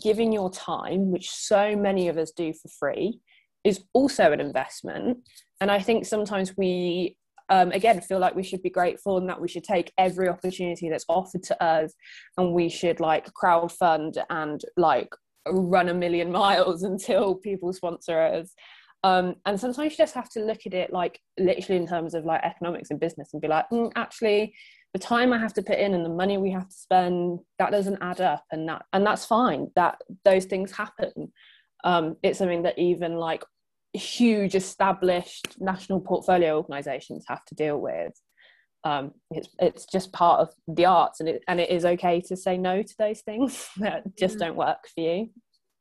[0.02, 3.20] giving your time which so many of us do for free
[3.64, 5.18] is also an investment.
[5.60, 7.16] And i think sometimes we
[7.48, 10.88] um, again feel like we should be grateful and that we should take every opportunity
[10.88, 11.94] that's offered to us
[12.38, 15.08] and we should like crowd fund and like
[15.48, 18.54] run a million miles until people sponsor us.
[19.04, 22.24] Um, and sometimes you just have to look at it like literally in terms of
[22.24, 24.54] like economics and business and be like mm, actually
[24.92, 27.72] the time i have to put in and the money we have to spend that
[27.72, 29.68] doesn't add up and that and that's fine.
[29.74, 31.32] That those things happen.
[31.84, 33.42] Um, it's something that even like
[33.98, 38.12] huge established national portfolio organizations have to deal with.
[38.84, 42.36] Um, it's it's just part of the arts and it and it is okay to
[42.36, 44.40] say no to those things that just mm.
[44.40, 45.30] don't work for you.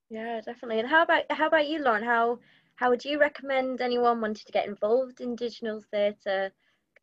[0.09, 0.79] Yeah definitely.
[0.79, 2.39] And how about how about you lauren how
[2.75, 6.51] how would you recommend anyone wanting to get involved in digital theatre?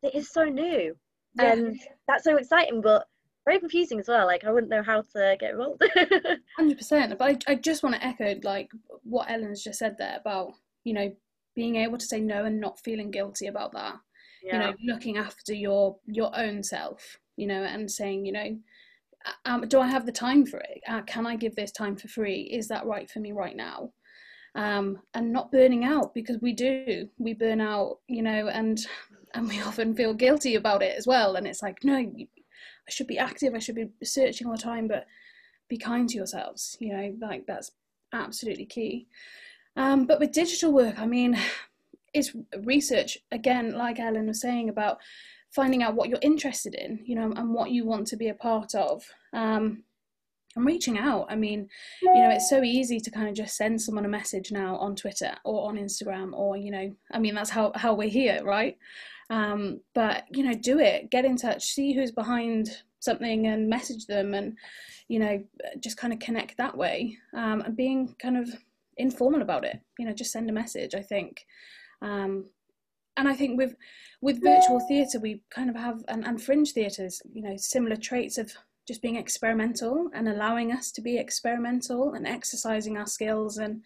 [0.01, 0.95] It is so new
[1.35, 1.53] yeah.
[1.53, 3.05] and that's so exciting but
[3.45, 4.25] very confusing as well.
[4.25, 5.81] Like i wouldn't know how to get involved.
[6.59, 8.71] 100% but I, I just want to echo like
[9.03, 11.11] what ellen's just said there about you know
[11.55, 13.95] being able to say no and not feeling guilty about that.
[14.41, 14.53] Yeah.
[14.53, 18.57] you know looking after your your own self you know and saying you know
[19.43, 20.81] um, do i have the time for it?
[20.87, 22.41] Uh, can i give this time for free?
[22.43, 23.91] Is that right for me right now?
[24.55, 27.07] Um, and not burning out because we do.
[27.17, 28.79] We burn out you know and
[29.33, 31.35] and we often feel guilty about it as well.
[31.35, 33.53] And it's like no i should be active.
[33.53, 35.05] I should be searching all the time but
[35.67, 36.77] be kind to yourselves.
[36.79, 37.71] You know like that's
[38.13, 39.07] absolutely key
[39.75, 41.37] um, but with digital work, I mean,
[42.13, 44.99] it's research again, like Ellen was saying about
[45.51, 48.33] finding out what you're interested in, you know, and what you want to be a
[48.33, 49.03] part of.
[49.33, 49.83] Um,
[50.55, 51.27] and reaching out.
[51.29, 51.69] I mean,
[52.01, 54.95] you know, it's so easy to kind of just send someone a message now on
[54.95, 58.75] Twitter or on Instagram, or you know, I mean, that's how how we're here, right?
[59.29, 61.11] Um, but you know, do it.
[61.11, 61.65] Get in touch.
[61.65, 64.57] See who's behind something and message them and
[65.07, 65.43] you know
[65.79, 68.49] just kind of connect that way um, and being kind of
[68.99, 71.45] informal about it you know just send a message i think.
[72.01, 72.45] Um,
[73.17, 73.75] and i think with
[74.21, 78.37] with virtual theatre we kind of have and, and fringe theatres you know similar traits
[78.37, 78.51] of
[78.89, 83.83] just being experimental and allowing us to be experimental and exercising our skills and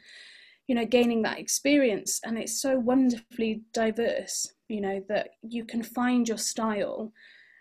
[0.67, 2.21] you know gaining that experience.
[2.23, 7.12] And it's so wonderfully diverse you know that you can find your style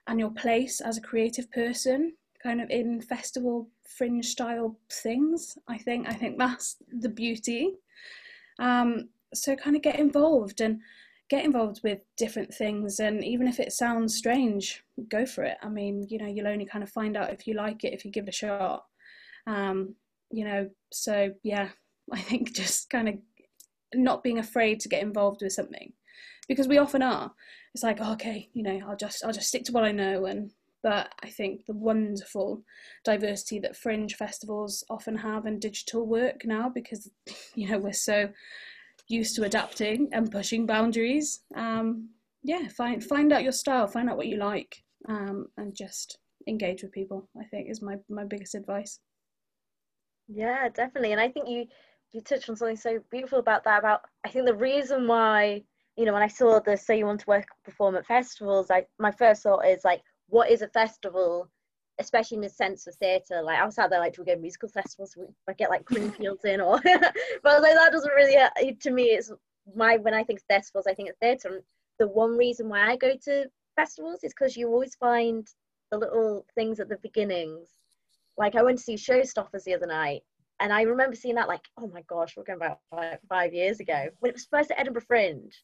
[0.06, 5.56] and your place as a creative person kind of in festival fringe style things.
[5.68, 7.72] I think i think that's the beauty.
[8.58, 10.80] Um, so kind of get involved and
[11.30, 15.56] get involved with different things and even if it sounds strange go for it.
[15.62, 18.04] I mean you know you'll only kind of find out if you like it if
[18.04, 18.84] you give it a shot.
[19.46, 19.96] Um,
[20.32, 21.68] you know so yeah
[22.12, 23.14] i think just kind of
[23.94, 25.92] not being afraid to get involved with something
[26.48, 27.30] because we often are.
[27.74, 30.26] It's like oh, okay you know i'll just i'll just stick to what i know
[30.26, 30.50] and
[30.82, 32.62] but i think the wonderful
[33.04, 37.10] diversity that fringe festivals often have in digital work now because
[37.54, 38.28] you know we're so
[39.08, 41.40] used to adapting and pushing boundaries.
[41.54, 42.08] Um,
[42.44, 46.18] yeah find find out your style find out what you like um, and just
[46.48, 48.98] engage with people i think is my my biggest advice.
[50.28, 51.12] Yeah definitely.
[51.12, 51.66] And i think you
[52.12, 55.62] you touched on something so beautiful about that about i think the reason why
[55.96, 58.84] you know when i saw the so you want to work perform at festivals i
[58.98, 61.48] my first thought is like what is a festival
[61.98, 64.34] especially in the sense of theatre like i was out there like do we go
[64.34, 65.14] to musical festivals
[65.48, 68.48] i get like creamfields in or but I was like that doesn't really uh,
[68.80, 69.30] to me it's
[69.76, 71.62] my when i think festivals i think it's theatre and
[71.98, 73.44] the one reason why i go to
[73.76, 75.46] festivals is because you always find
[75.90, 77.68] the little things at the beginnings.
[78.38, 80.22] Like i went to see showstoppers the other night
[80.60, 83.80] and i remember seeing that like oh my gosh we're going back five, five years
[83.80, 85.62] ago when it was first at edinburgh fringe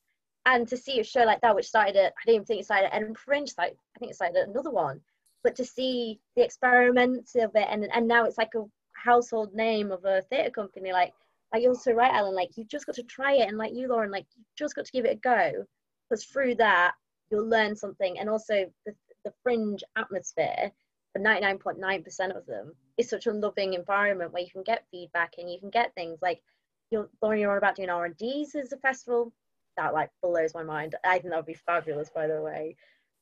[0.55, 2.65] and to see a show like that which started at i didn't even think it
[2.65, 5.01] started at edinburgh fringe like i think it started at another one.
[5.45, 9.93] But to see the experiments of it and and now it's like a household name
[9.93, 11.13] of a theatre company like
[11.53, 13.49] like you're so right Ellen like you've just got to try it.
[13.49, 15.65] And like you Lauren like you've just got to give it a go.
[16.09, 16.95] Because through that
[17.31, 18.19] you'll learn something.
[18.19, 20.71] And also the, the fringe atmosphere
[21.13, 25.51] for 99.9% of them is such a loving environment where you can get feedback and
[25.51, 26.19] you can get things.
[26.21, 26.43] Like
[26.91, 29.33] you're Lauren you're all about doing R&Ds as a festival
[29.79, 32.77] that like blows my mind I think that would be fabulous by the way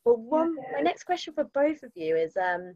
[0.07, 2.75] well, one my next question for both of you is um,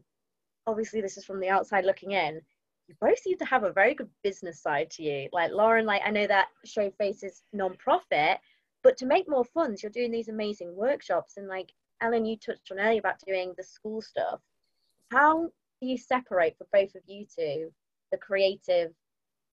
[0.67, 2.41] obviously this is from the outside looking in.
[2.87, 5.29] You both seem to have a very good business side to you.
[5.31, 8.39] Like Lauren, like I know that Showface is non-profit,
[8.83, 11.37] but to make more funds, you're doing these amazing workshops.
[11.37, 14.41] And like Ellen, you touched on earlier about doing the school stuff.
[15.09, 15.49] How
[15.81, 17.71] do you separate for both of you two
[18.11, 18.91] the creative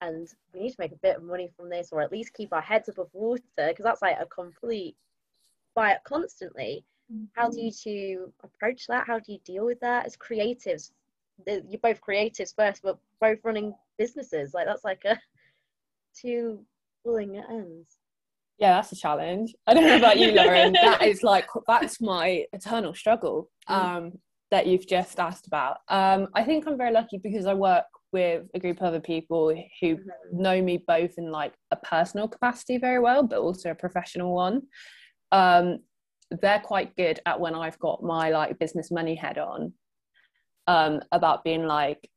[0.01, 2.53] and we need to make a bit of money from this or at least keep
[2.53, 4.97] our heads above water because that's like a complete
[5.75, 6.85] fight constantly.
[7.33, 9.07] How do you two approach that?
[9.07, 10.07] How do you deal with that?
[10.07, 10.91] As creatives
[11.47, 14.55] you're both creatives first but both running businesses.
[14.55, 15.19] Like that's like a
[16.21, 16.61] two
[17.05, 17.97] pulling ends.
[18.59, 19.55] Yeah that's a challenge.
[19.67, 20.73] I don't know about you lauren.
[20.83, 23.75] That is like that's my eternal struggle mm.
[23.75, 24.13] um,
[24.51, 25.79] that you've just asked about.
[25.89, 29.49] Um, i think i'm very lucky because i work with a group of other people
[29.81, 30.43] who mm-hmm.
[30.43, 34.63] know me both in like a personal capacity very well but also a professional one
[35.33, 35.79] um,
[36.31, 39.73] they're quite good at when I've got my like business money head on
[40.67, 42.09] um, about being like,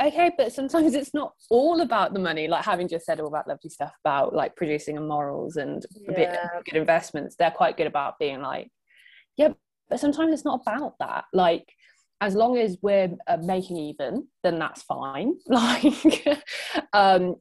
[0.00, 2.48] okay, but sometimes it's not all about the money.
[2.48, 6.10] Like having just said all that lovely stuff about like producing and morals and yeah.
[6.10, 8.70] a bit good investments, they're quite good about being like,
[9.36, 9.48] yeah,
[9.88, 11.24] but sometimes it's not about that.
[11.32, 11.66] Like
[12.20, 15.34] as long as we're uh, making even, then that's fine.
[15.46, 16.44] Like,
[16.92, 17.36] um,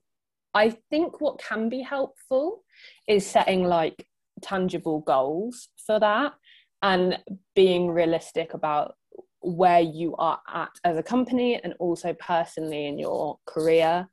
[0.53, 2.63] I think what can be helpful
[3.07, 4.07] is setting like
[4.41, 6.33] tangible goals for that
[6.81, 7.19] and
[7.55, 8.95] being realistic about
[9.41, 14.07] where you are at as a company and also personally in your career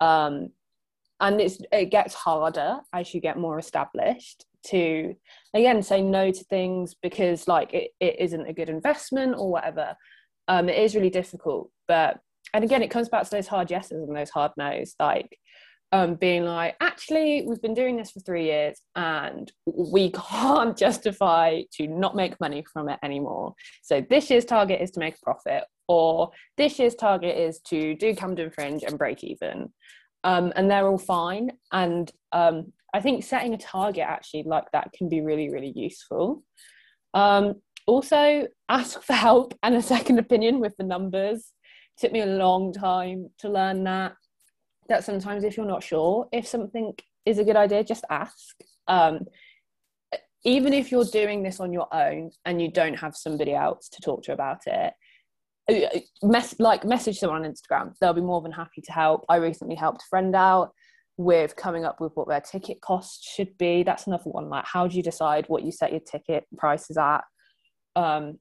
[0.00, 0.50] um,
[1.20, 5.14] and it's it gets harder as you get more established to
[5.54, 9.94] again say no to things because like it, it isn't a good investment or whatever
[10.48, 12.18] um, it is really difficult but
[12.54, 15.38] and again it comes back to those hard yeses and those hard no's like
[15.92, 21.62] um, being like, actually, we've been doing this for three years and we can't justify
[21.74, 23.54] to not make money from it anymore.
[23.82, 27.94] So this year's target is to make a profit, or this year's target is to
[27.94, 29.72] do Camden Fringe and break even.
[30.24, 31.52] Um, and they're all fine.
[31.72, 36.42] And um, I think setting a target actually like that can be really, really useful.
[37.14, 37.54] Um,
[37.86, 41.52] also, ask for help and a second opinion with the numbers.
[41.96, 44.14] It took me a long time to learn that
[44.88, 48.56] that sometimes if you're not sure if something is a good idea, just ask.
[48.86, 49.26] Um,
[50.44, 54.00] even if you're doing this on your own and you don't have somebody else to
[54.00, 54.92] talk to about it,
[55.68, 57.94] uh, mess like message someone on Instagram.
[58.00, 59.24] They'll be more than happy to help.
[59.28, 60.70] I recently helped a friend out
[61.16, 63.82] with coming up with what their ticket cost should be.
[63.82, 64.48] That's another one.
[64.48, 67.22] Like, how do you decide what you set your ticket prices at?
[67.94, 68.38] Um,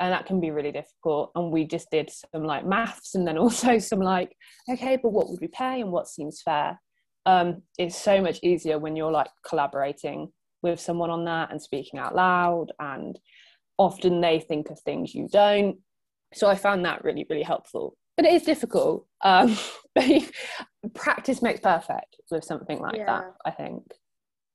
[0.00, 1.30] and that can be really difficult.
[1.34, 4.36] And we just did some like maths and then also some like,
[4.70, 6.80] okay, but what would we pay and what seems fair?
[7.26, 10.30] Um, it's so much easier when you're like collaborating
[10.62, 13.18] with someone on that and speaking out loud and
[13.78, 15.76] often they think of things you don't
[16.32, 19.56] so i found that really really helpful but it is difficult um,
[20.94, 23.06] practice makes perfect with something like yeah.
[23.06, 23.82] that i think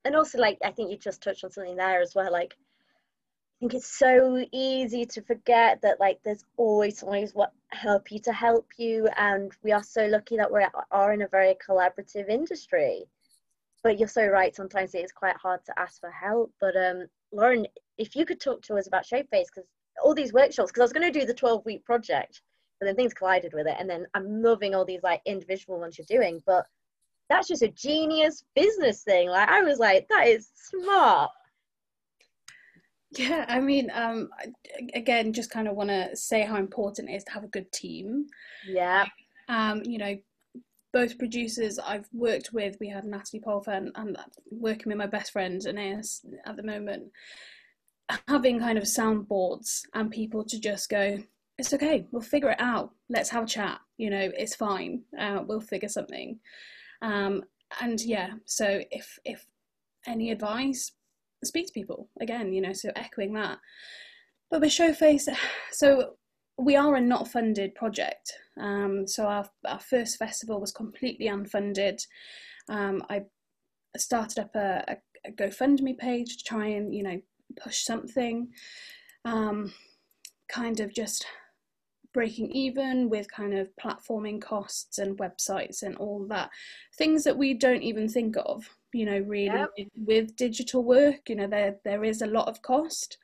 [0.05, 3.55] and also like i think you just touched on something there as well like i
[3.59, 8.33] think it's so easy to forget that like there's always always what help you to
[8.33, 13.05] help you and we are so lucky that we are in a very collaborative industry
[13.83, 14.55] but you're so right.
[14.55, 16.51] Sometimes it is quite hard to ask for help.
[16.59, 17.65] But um, Lauren,
[17.97, 19.67] if you could talk to us about Showface, because
[20.03, 22.41] all these workshops, because I was going to do the 12 week project,
[22.79, 23.75] but then things collided with it.
[23.79, 26.41] And then I'm loving all these like individual ones you're doing.
[26.45, 26.65] But
[27.29, 29.29] that's just a genius business thing.
[29.29, 31.31] Like I was like, that is smart.
[33.11, 34.29] Yeah, I mean, um,
[34.93, 37.71] again, just kind of want to say how important it is to have a good
[37.71, 38.27] team.
[38.67, 39.05] Yeah.
[39.47, 40.15] Um, you know,
[40.93, 44.17] both producers I've worked with, we had Natalie Polfer and, and
[44.51, 47.11] working with my best friend Aeneas at the moment,
[48.27, 51.17] having kind of soundboards and people to just go,
[51.59, 52.91] it's okay, we'll figure it out.
[53.09, 53.79] Let's have a chat.
[53.97, 55.03] You know, it's fine.
[55.19, 56.39] Uh, we'll figure something.
[57.01, 57.43] Um,
[57.81, 59.45] and yeah, so if if
[60.07, 60.93] any advice,
[61.43, 62.53] speak to people again.
[62.53, 63.59] You know, so echoing that.
[64.49, 65.27] But with Showface,
[65.71, 66.13] so
[66.57, 68.33] we are a not funded project.
[68.59, 72.01] Um, so our, our first festival was completely unfunded.
[72.69, 73.23] Um, I
[73.97, 74.97] started up a, a,
[75.27, 77.21] a, GoFundMe page to try and, you know,
[77.61, 78.49] push something.
[79.23, 79.73] Um,
[80.49, 81.25] kind of just
[82.13, 86.49] breaking even with kind of platforming costs and websites and all that.
[86.97, 89.69] Things that we don't even think of, you know, really yep.
[89.95, 93.17] with digital work, you know, there there is a lot of cost.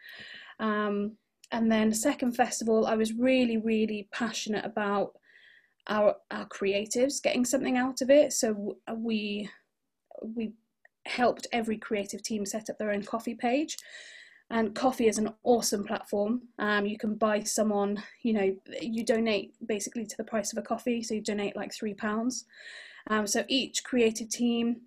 [0.59, 1.17] Um,
[1.51, 5.13] and then second festival i was really really passionate about
[5.87, 9.49] our our creatives getting something out of it so we
[10.21, 10.53] we
[11.05, 13.77] helped every creative team set up their own Ko-fi page
[14.51, 16.43] and Ko-fi is an awesome platform.
[16.59, 20.61] Um, you can buy someone you know you donate basically to the price of a
[20.61, 22.45] coffee so you donate like three pounds.
[23.07, 24.81] Um, so each creative team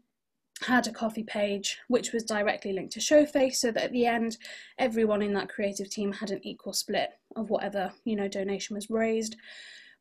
[0.62, 4.38] had a Ko-fi page which was directly linked to Showface so that at the end
[4.78, 8.90] everyone in that creative team had an equal split of whatever you know donation was
[8.90, 9.36] raised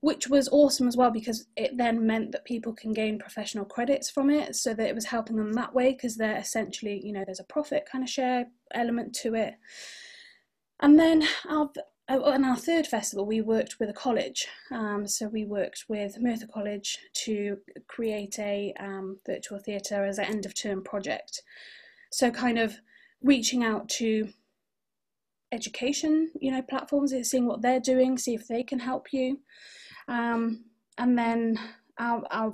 [0.07, 4.09] which was awesome as well because it then meant that people can gain professional credits
[4.09, 7.25] from it so that it was helping them that way because they're essentially you know
[7.25, 9.55] there's a profit kind of share element to it
[10.79, 11.69] and then our
[12.09, 14.47] uh, on our third festival, we worked with a college.
[14.71, 20.23] Um, so we worked with Merthyr College to create a um, virtual theatre as an
[20.23, 21.41] end of term project.
[22.13, 22.77] So kind of
[23.21, 24.29] reaching out to
[25.51, 29.39] education, you know, platforms, seeing what they're doing, see if they can help you.
[30.07, 30.65] Um,
[30.97, 31.59] and then
[31.99, 32.53] our, our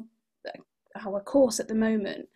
[0.96, 2.28] our course at the moment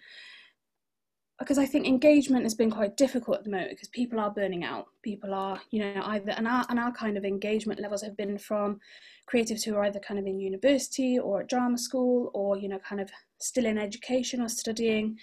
[1.39, 4.63] because I think engagement has been quite difficult at the moment because people are burning
[4.63, 4.87] out.
[5.03, 8.37] People are, you know, either and our and our kind of engagement levels have been
[8.37, 8.79] from
[9.31, 12.79] creatives who are either kind of in university or at drama school or you know
[12.79, 15.17] kind of still in education or studying.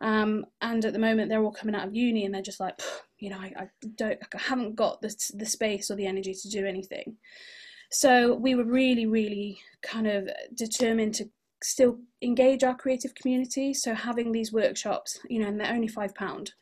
[0.00, 2.80] Um, and at the moment they're all coming out of uni and they're just like,
[3.18, 6.48] you know, I, I don't, I haven't got the the space or the energy to
[6.48, 7.16] do anything.
[7.90, 11.28] So we were really, really kind of determined to
[11.62, 13.74] still engage our creative community.
[13.74, 16.52] So having these workshops, you know, and they're only five pound,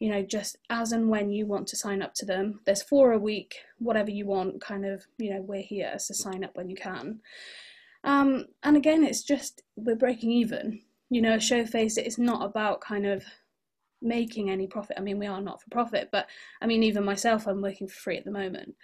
[0.00, 2.60] you know, just as and when you want to sign up to them.
[2.66, 6.44] There's four a week, whatever you want, kind of, you know, we're here, so sign
[6.44, 7.20] up when you can.
[8.04, 10.80] Um, and again, it's just we're breaking even.
[11.10, 13.24] You know, a Showface it's not about kind of
[14.00, 14.96] making any profit.
[14.98, 16.26] I mean, we are not for profit, but
[16.60, 18.74] I mean, even myself, I'm working for free at the moment.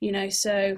[0.00, 0.76] You know, so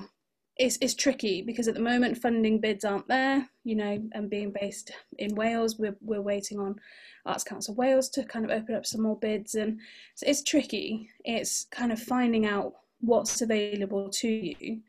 [0.58, 4.52] it's, it's tricky because at the moment funding bids aren't there, you know, and being
[4.52, 6.76] based in Wales, we're, we're waiting on
[7.24, 9.54] Arts Council Wales to kind of open up some more bids.
[9.54, 9.78] And
[10.16, 11.10] so it's tricky.
[11.24, 14.80] It's kind of finding out what's available to you,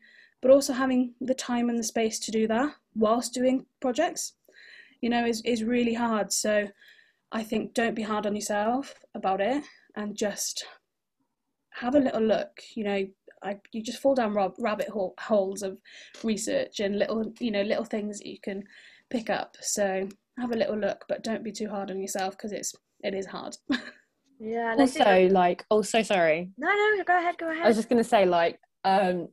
[0.42, 4.32] but also having the time and the space to do that whilst doing projects,
[5.00, 6.32] you know, is, is really hard.
[6.32, 6.68] So
[7.30, 9.62] I think don't be hard on yourself about it
[9.94, 10.64] and just
[11.70, 13.06] have a little look, you know,
[13.42, 15.78] I, you just fall down rabbit hole, holes of
[16.22, 18.64] research and little you know little things that you can
[19.10, 19.56] pick up.
[19.60, 23.14] So have a little look, but don't be too hard on yourself because it's it
[23.14, 23.56] is hard.
[24.42, 24.74] Yeah.
[24.78, 26.50] Also, like, also sorry.
[26.56, 27.62] No, no, go ahead, go ahead.
[27.62, 29.28] I was just gonna say, like, um,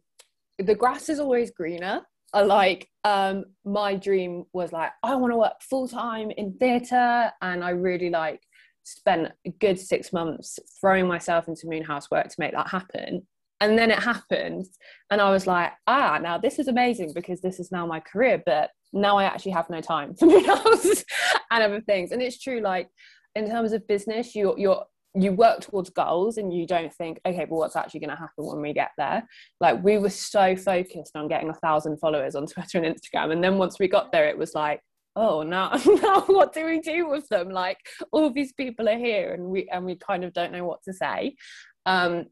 [0.60, 2.02] the grass is always greener
[2.34, 7.32] I like um my dream was like I want to work full time in theatre
[7.42, 8.42] and I really like
[8.84, 13.26] spent a good six months throwing myself into Moonhouse work to make that happen
[13.60, 14.66] and then it happened.
[15.10, 18.42] And I was like ah now this is amazing because this is now my career
[18.46, 21.04] but now I actually have no time for Moonhouse
[21.52, 22.12] and other things.
[22.12, 22.90] And it's true like
[23.36, 24.86] in terms of business you you're
[25.16, 28.46] you work towards goals and you don't think okay but what's actually going to happen
[28.46, 29.28] when we get there?
[29.60, 33.32] Like we were so focused on getting a thousand followers on twitter and instagram.
[33.32, 34.82] And then once we got there it was like
[35.16, 35.72] oh now
[36.04, 37.50] now what do we do with them?
[37.50, 37.80] Like
[38.12, 40.94] all these people are here and we and we kind of don't know what to
[40.94, 41.36] say.
[41.86, 42.26] Um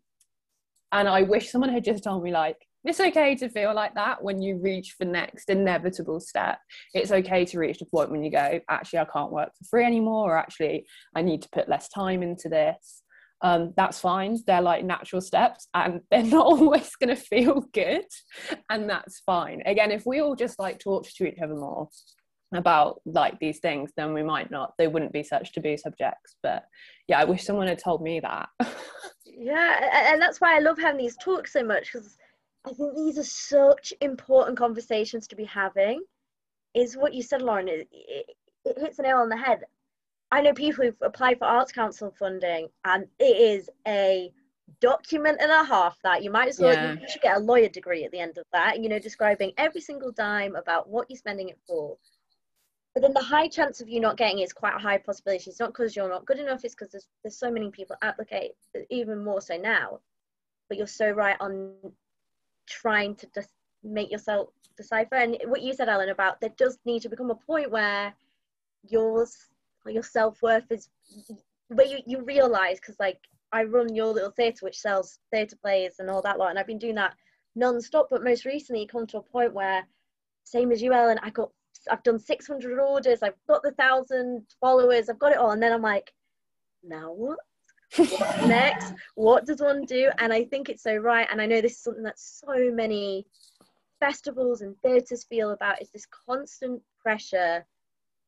[0.92, 4.24] and i wish someone had just told me like it's okay to feel like that
[4.24, 6.60] when you reach the next inevitable step.
[6.94, 9.86] It's okay to reach the point when you go, actually, I can't work for free
[9.86, 13.02] anymore, or actually, I need to put less time into this.
[13.42, 14.38] Um, that's fine.
[14.46, 18.06] They're like natural steps and they're not always going to feel good.
[18.70, 19.64] And that's fine.
[19.66, 21.90] Again, if we all just like talk to each other more
[22.54, 26.36] about like these things, then we might not, they wouldn't be such taboo subjects.
[26.44, 26.66] But
[27.08, 28.50] yeah, I wish someone had told me that.
[29.26, 30.12] yeah.
[30.12, 32.18] And that's why I love having these talks so much because
[32.66, 36.02] I think these are such important conversations to be having.
[36.74, 37.70] Is what you said, Lauren.
[37.70, 38.26] It, it,
[38.66, 39.62] it hits the nail on the head.
[40.32, 44.32] I know people who've applied for Arts Council funding, and it is a
[44.82, 46.94] document and a half that you might as well yeah.
[46.94, 49.80] you should get a lawyer degree at the end of that you know describing every
[49.80, 51.96] single dime about what you're spending it for
[52.96, 55.50] but then the high chance of you not getting it is quite a high possibility.
[55.50, 58.54] It's not because you're not good enough it's because there's, there's so many people applicate
[58.90, 60.00] even more so now.
[60.70, 61.74] But you're so right on
[62.68, 63.50] trying to just
[63.84, 65.16] make yourself decipher.
[65.16, 68.14] And what you said ellen about there does need to become a point where
[68.90, 69.36] yours
[69.86, 70.90] or your self-worth is
[71.68, 73.20] where you, you realize because like
[73.52, 76.68] i run your little theatre which sells theatre plays and all that lot and i've
[76.68, 77.14] been doing that
[77.56, 79.86] non-stop but most recently come to a point where
[80.44, 81.50] same as you ellen i got
[81.92, 85.72] i've done 600 orders i've got the thousand followers i've got it all and then
[85.74, 86.14] i'm like
[86.84, 87.40] now what
[87.96, 88.12] What's
[88.48, 88.94] next?
[89.16, 90.10] What does one do?
[90.18, 91.28] And I think it's so right.
[91.32, 93.26] And I know this is something that so many
[94.00, 97.66] festivals and theatres feel about is this constant pressure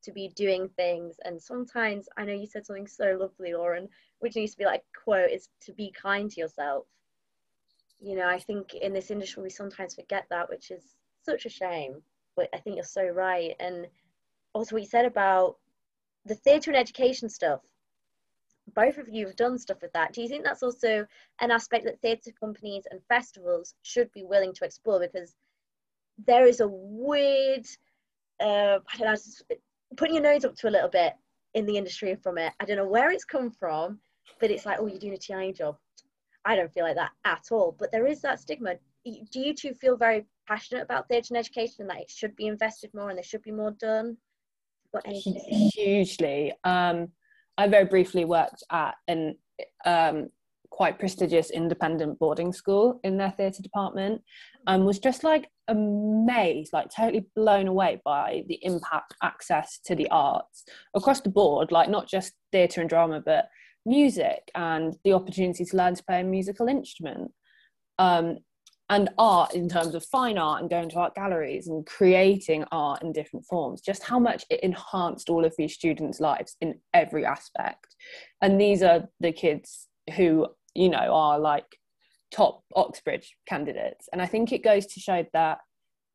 [0.03, 1.15] to be doing things.
[1.25, 3.89] And sometimes I know you said something so lovely, Lauren,
[4.19, 6.85] which needs to be like quote is to be kind to yourself.
[7.99, 11.49] You know, I think in this industry we sometimes forget that, which is such a
[11.49, 12.01] shame.
[12.38, 13.55] But I think you're so right.
[13.59, 13.88] And
[14.53, 15.57] also what you said about
[16.25, 17.61] the theatre and education stuff
[18.75, 20.13] both of you have done stuff with that.
[20.13, 21.05] Do you think that's also
[21.39, 24.99] an aspect that theatre companies and festivals should be willing to explore?
[24.99, 25.35] Because
[26.25, 27.65] there is a weird,
[28.41, 29.55] uh, I don't know,
[29.95, 31.13] putting your nose up to a little bit
[31.53, 32.53] in the industry from it.
[32.59, 33.99] I don't know where it's come from,
[34.39, 35.77] but it's like, oh, you're doing a TI job.
[36.45, 37.75] I don't feel like that at all.
[37.77, 38.75] But there is that stigma.
[39.05, 42.47] Do you two feel very passionate about theatre and education and that it should be
[42.47, 44.17] invested more and there should be more done?
[44.93, 45.71] Got anything?
[45.73, 46.53] Hugely.
[46.63, 47.09] Um,
[47.57, 49.37] I very briefly worked at an
[49.85, 50.29] um,
[50.69, 54.21] quite prestigious independent boarding school in their theatre department
[54.67, 60.07] and was just like amazed, like totally blown away by the impact access to the
[60.09, 63.47] arts across the board, like not just theatre and drama, but
[63.85, 67.31] music and the opportunity to learn to play a musical instrument.
[67.97, 68.37] Um,
[68.89, 73.01] and art in terms of fine art and going to art galleries and creating art
[73.01, 77.25] in different forms just how much it enhanced all of these students lives in every
[77.25, 77.95] aspect.
[78.41, 81.65] And these are the kids who you know are like
[82.31, 84.07] top oxbridge candidates.
[84.11, 85.59] And i think it goes to show that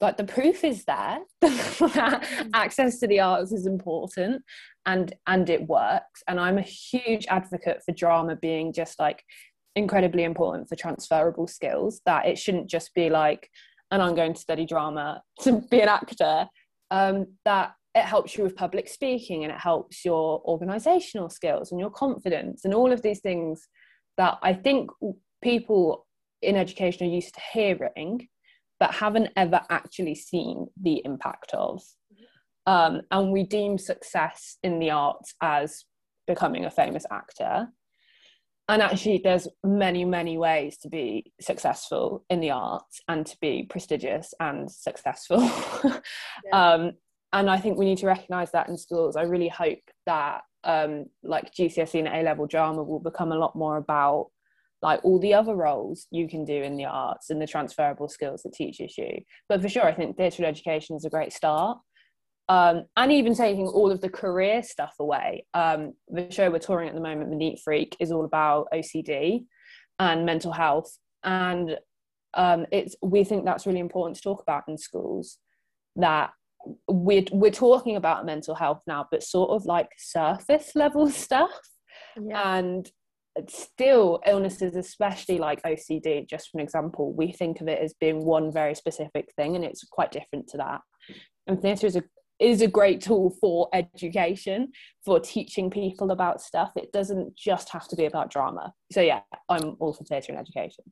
[0.01, 2.51] like the proof is there that mm.
[2.55, 4.43] access to the arts is important
[4.87, 6.23] and and it works.
[6.27, 9.23] And i'm a huge advocate for drama being just like
[9.77, 13.49] incredibly important for transferable skills that it shouldn't just be like
[13.91, 16.47] and i'm going to study drama to be an actor.
[16.91, 21.81] Um, that it helps you with public speaking and it helps your organizational skills and
[21.81, 23.67] your confidence and all of these things
[24.19, 24.91] that i think
[25.43, 26.07] people
[26.43, 28.29] in education are used to hearing
[28.83, 31.81] but haven't ever actually seen the impact of.
[32.67, 35.85] Um, and we deem success in the arts as
[36.27, 37.69] becoming a famous actor
[38.73, 43.67] and actually there's many many ways to be successful in the arts and to be
[43.69, 45.41] prestigious and successful.
[46.45, 46.73] Yeah.
[46.75, 46.93] um,
[47.33, 49.17] and i think we need to recognize that in schools.
[49.17, 53.55] I really hope that um, like gcse and a level drama will become a lot
[53.55, 54.31] more about
[54.81, 58.43] like all the other roles you can do in the arts and the transferable skills
[58.43, 59.21] that teaches you.
[59.49, 61.79] But for sure i think theatre education is a great start
[62.49, 65.47] um, and even taking all of the career stuff away.
[65.55, 69.45] Um, the show we're touring at the moment, The Neat Freak, is all about OCD
[69.99, 70.99] and mental health.
[71.23, 71.77] And
[72.35, 75.39] um, it's we think that's really important to talk about in schools
[75.97, 76.31] that
[76.89, 81.51] we're we're talking about mental health now but sort of like surface level stuff
[82.17, 82.57] yeah.
[82.57, 82.91] and
[83.49, 88.25] still illnesses especially like ocd just for an example we think of it as being
[88.25, 90.81] one very specific thing and it's quite different to that
[91.47, 92.03] and theatre is a
[92.43, 94.73] is a great tool for education
[95.05, 96.73] for teaching people about stuff.
[96.77, 98.75] It doesn't just have to be about drama.
[98.91, 100.85] So yeah i'm all for theatre and education.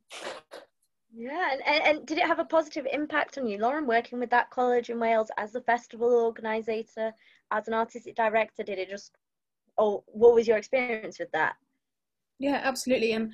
[1.13, 3.57] Yeah and, and, and did it have a positive impact on you?
[3.57, 7.11] Lauren working with that college in wales as the festival organizer
[7.51, 9.17] as an artistic director did it just
[9.77, 11.55] oh what was your experience with that?
[12.39, 13.33] Yeah absolutely and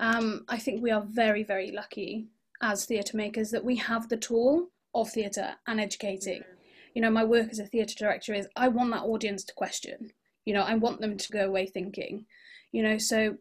[0.00, 2.28] um, i think we are very very lucky
[2.62, 6.40] as theatre makers that we have the tool of theatre and educating.
[6.40, 6.57] Mm-hmm
[6.98, 10.10] you know my work as a theatre director is i want that audience to question.
[10.44, 12.26] You know i want them to go away thinking.
[12.72, 13.36] You know so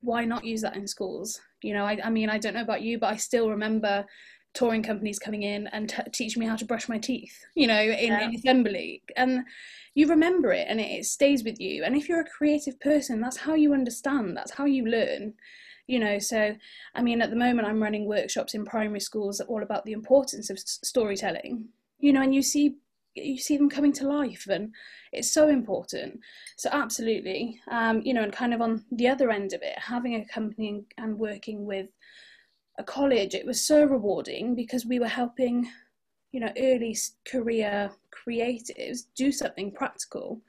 [0.00, 1.40] why not use that in schools?
[1.62, 4.04] You know i, I mean i don't know about you but i still remember
[4.52, 7.80] touring companies coming in and t- teaching me how to brush my teeth you know
[7.80, 8.24] in, yeah.
[8.24, 9.44] in assembly and
[9.94, 11.84] you remember it and it, it stays with you.
[11.84, 15.34] And if you're a creative person that's how you understand that's how you learn
[15.86, 16.18] you know.
[16.18, 16.56] So
[16.96, 20.50] i mean at the moment i'm running workshops in primary schools all about the importance
[20.50, 21.68] of storytelling
[21.98, 22.76] you know, and you see
[23.14, 24.72] you see them coming to life and
[25.12, 26.20] it's so important.
[26.56, 30.14] So absolutely um, you know and kind of on the other end of it having
[30.14, 31.88] a company and working with
[32.78, 35.68] a college it was so rewarding because we were helping
[36.30, 36.96] you know early
[37.26, 40.40] career creatives do something practical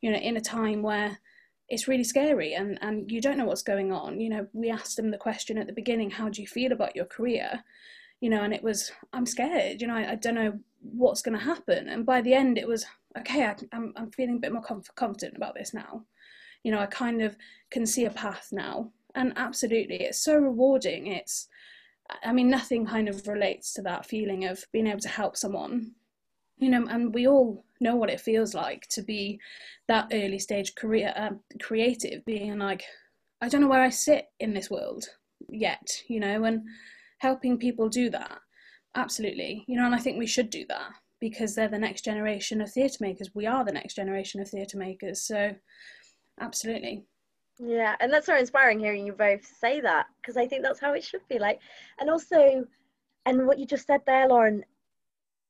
[0.00, 1.16] you know in a time where
[1.68, 4.20] it's really scary and and you don't know what's going on.
[4.20, 6.96] You know we asked them the question at the beginning how do you feel about
[6.96, 7.64] your career?
[8.20, 9.80] You know and it was i'm scared.
[9.80, 11.88] You know i, I don't know what's going to happen.
[11.88, 12.84] And by the end it was
[13.18, 14.62] okay I, am I'm feeling a bit more
[14.94, 16.04] confident about this now.
[16.62, 17.36] You know i kind of
[17.70, 18.92] can see a path now.
[19.14, 21.08] And absolutely it's so rewarding.
[21.08, 21.48] It's
[22.24, 25.92] i mean nothing kind of relates to that feeling of being able to help someone.
[26.58, 29.40] You know and we all know what it feels like to be
[29.88, 32.84] that early stage career uh, creative being like
[33.40, 35.04] i don't know where i sit in this world
[35.48, 36.62] yet you know and
[37.18, 38.38] helping people do that
[38.96, 39.64] absolutely.
[39.68, 40.90] You know and i think we should do that
[41.20, 43.30] because they're the next generation of theatre makers.
[43.34, 45.54] We are the next generation of theatre makers so
[46.40, 47.04] absolutely.
[47.58, 50.92] Yeah and that's so inspiring hearing you both say that because i think that's how
[50.92, 51.60] it should be like
[52.00, 52.66] and also
[53.24, 54.62] and what you just said there lauren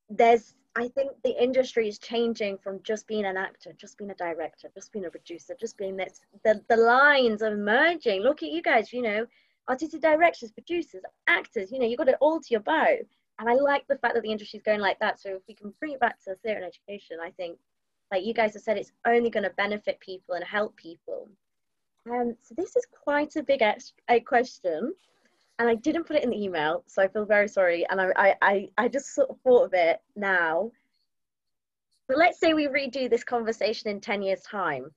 [0.09, 4.15] there's i think the industry is changing from just being an actor just being a
[4.15, 8.21] director just being a producer just being this the, the lines are merging.
[8.23, 9.27] Look at you guys you know
[9.69, 12.97] artistic directors producers actors you know you got it all to your bow
[13.39, 15.21] and I like the fact that the industry is going like that.
[15.21, 17.59] So if we can bring it back to the theatre and education, I think,
[18.11, 21.29] like you guys have said, it's only going to benefit people and help people.
[22.11, 24.95] Um, so this is quite a big ex- a question,
[25.59, 27.85] and I didn't put it in the email, so I feel very sorry.
[27.91, 30.71] And I, I, I just sort of thought of it now.
[32.09, 34.91] But let's say we redo this conversation in 10 years' time.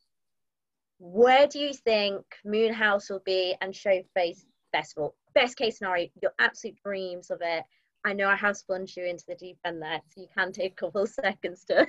[0.99, 5.15] Where do you think Moonhouse will be and Showface Festival?
[5.33, 7.63] Best case scenario, your absolute dreams of it
[8.05, 10.73] I know I have sponged you into the deep end there, so you can take
[10.73, 11.87] a couple of seconds to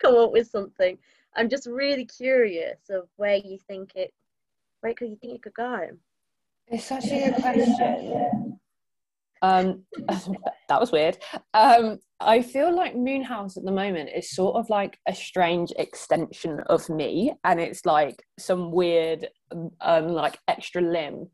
[0.00, 0.98] come up with something.
[1.36, 4.12] I'm just really curious of where you think it,
[4.80, 5.88] where could you think it could go?
[6.68, 8.58] It's such a good question.
[9.42, 9.84] Um,
[10.68, 11.18] that was weird.
[11.52, 16.60] Um, I feel like Moonhouse at the moment is sort of like a strange extension
[16.66, 19.28] of me, and it's like some weird,
[19.80, 21.28] um, like extra limb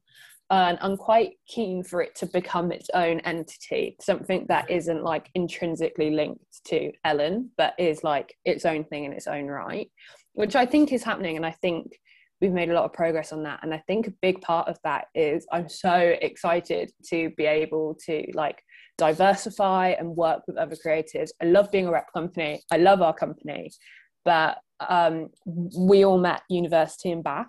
[0.50, 5.30] and I'm quite keen for it to become its own entity, something that isn't like
[5.34, 9.88] intrinsically linked to Ellen, but is like its own thing in its own right,
[10.32, 11.36] which I think is happening.
[11.36, 11.92] And I think
[12.40, 13.60] we've made a lot of progress on that.
[13.62, 17.96] And I think a big part of that is I'm so excited to be able
[18.06, 18.60] to like
[18.98, 21.30] diversify and work with other creatives.
[21.40, 23.70] I love being a rep company, I love our company,
[24.24, 27.46] but um, we all met university in Bath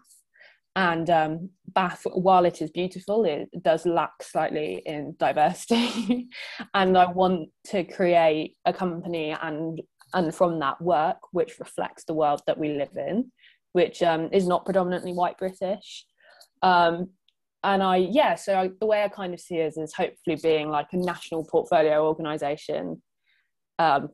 [0.75, 6.29] and um, Bath, while it is beautiful, it does lack slightly in diversity.
[6.73, 9.81] and I want to create a company and
[10.13, 13.31] and from that work which reflects the world that we live in,
[13.73, 16.05] which um, is not predominantly white British.
[16.61, 17.11] Um,
[17.63, 20.69] and I, yeah, so I, the way I kind of see it is hopefully being
[20.69, 23.01] like a national portfolio organization,
[23.77, 24.09] um,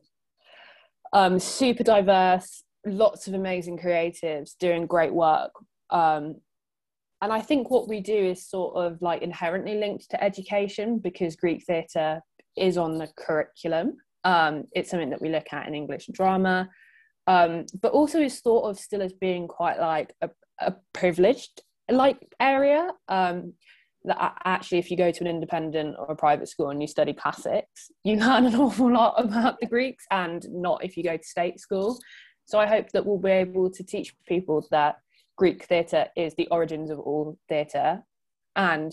[1.12, 5.50] um, super diverse, lots of amazing creatives doing great work,
[5.90, 6.36] um,
[7.20, 11.36] and I think what we do is sort of like inherently linked to education because
[11.36, 12.20] Greek theatre
[12.56, 13.96] is on the curriculum.
[14.24, 16.68] Um, it's something that we look at in English drama,
[17.26, 22.18] um, but also is thought of still as being quite like a, a privileged like
[22.40, 22.90] area.
[23.08, 23.54] Um,
[24.04, 27.12] that actually if you go to an independent or a private school and you study
[27.12, 31.24] classics you learn an awful lot about the greeks and not if you go to
[31.24, 31.98] state school
[32.44, 34.96] so i hope that we'll be able to teach people that
[35.38, 38.02] greek theatre is the origins of all theatre
[38.56, 38.92] and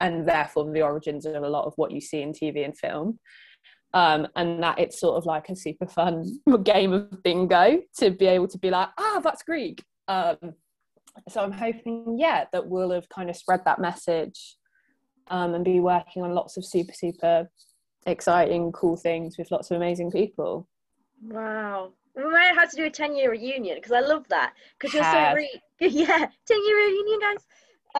[0.00, 3.18] and therefore the origins of a lot of what you see in tv and film
[3.92, 6.24] um, and that it's sort of like a super fun
[6.62, 10.54] game of bingo to be able to be like ah that's greek um,
[11.28, 14.56] so I'm hoping, yeah, that we'll have kind of spread that message
[15.28, 17.50] um, and be working on lots of super, super
[18.06, 20.68] exciting, cool things with lots of amazing people.
[21.22, 21.92] Wow.
[22.16, 24.54] We might have to do a 10 year reunion because I love that.
[24.78, 27.46] Because you're so re- yeah, 10 year reunion, guys.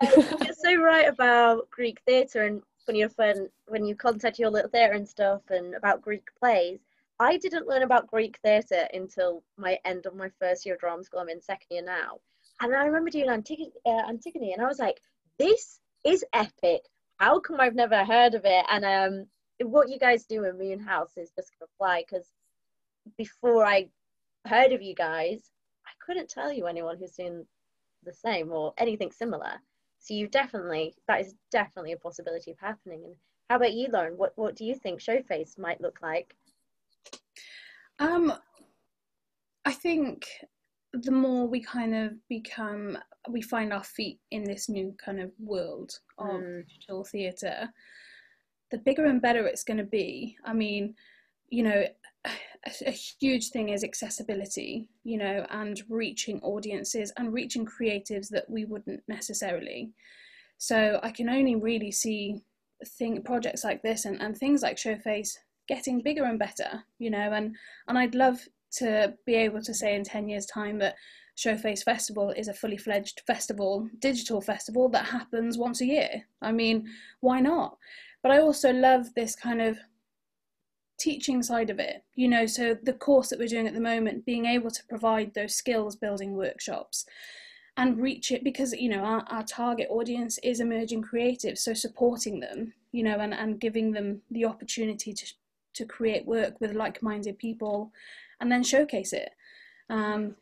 [0.00, 4.50] Um, you're so right about Greek theatre and when you're fun, when you contact your
[4.50, 6.80] little theatre and stuff and about Greek plays.
[7.20, 11.04] I didn't learn about Greek theatre until my end of my first year of drama
[11.04, 11.20] school.
[11.20, 12.18] I'm in second year now.
[12.60, 15.00] And I remember doing Antig- uh, Antigone, and I was like,
[15.38, 16.82] this is epic.
[17.18, 18.64] How come I've never heard of it?
[18.70, 19.26] And um,
[19.68, 22.26] what you guys do in Moonhouse is just gonna fly because
[23.16, 23.88] before I
[24.46, 25.50] heard of you guys,
[25.86, 27.46] I couldn't tell you anyone who's doing
[28.04, 29.60] the same or anything similar.
[29.98, 33.02] So you definitely that is definitely a possibility of happening.
[33.04, 33.14] And
[33.48, 34.16] how about you, Lauren?
[34.16, 36.34] What what do you think Showface might look like?
[37.98, 38.32] Um,
[39.64, 40.26] I think
[40.92, 45.30] the more we kind of become we find our feet in this new kind of
[45.38, 46.66] world of mm.
[46.66, 47.68] digital theatre
[48.70, 50.94] the bigger and better it's going to be i mean
[51.48, 51.84] you know
[52.86, 58.64] a, huge thing is accessibility you know and reaching audiences and reaching creatives that we
[58.64, 59.90] wouldn't necessarily
[60.58, 62.42] so i can only really see
[62.98, 65.36] thing projects like this and, and things like showface
[65.68, 67.56] getting bigger and better you know and
[67.88, 68.40] and i'd love
[68.70, 70.96] to be able to say in 10 years' time that
[71.36, 76.22] Showface Festival is a fully fledged festival, digital festival that happens once a year.
[76.42, 76.86] I mean,
[77.20, 77.78] why not?
[78.22, 79.78] But I also love this kind of
[81.00, 84.26] teaching side of it, you know, so the course that we're doing at the moment,
[84.26, 87.06] being able to provide those skills building workshops
[87.76, 92.38] and reach it because, you know, our, our target audience is emerging creatives, so supporting
[92.38, 95.26] them, you know, and, and giving them the opportunity to,
[95.72, 97.90] to create work with like minded people
[98.40, 99.30] and then showcase it.
[99.88, 100.36] Um,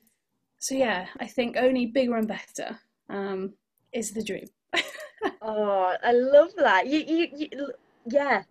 [0.59, 3.53] so yeah, I think only bigger and better um,
[3.93, 4.49] is the dream.
[5.43, 6.89] oh, I love that.
[6.89, 7.73] You, you, you
[8.07, 8.43] yeah,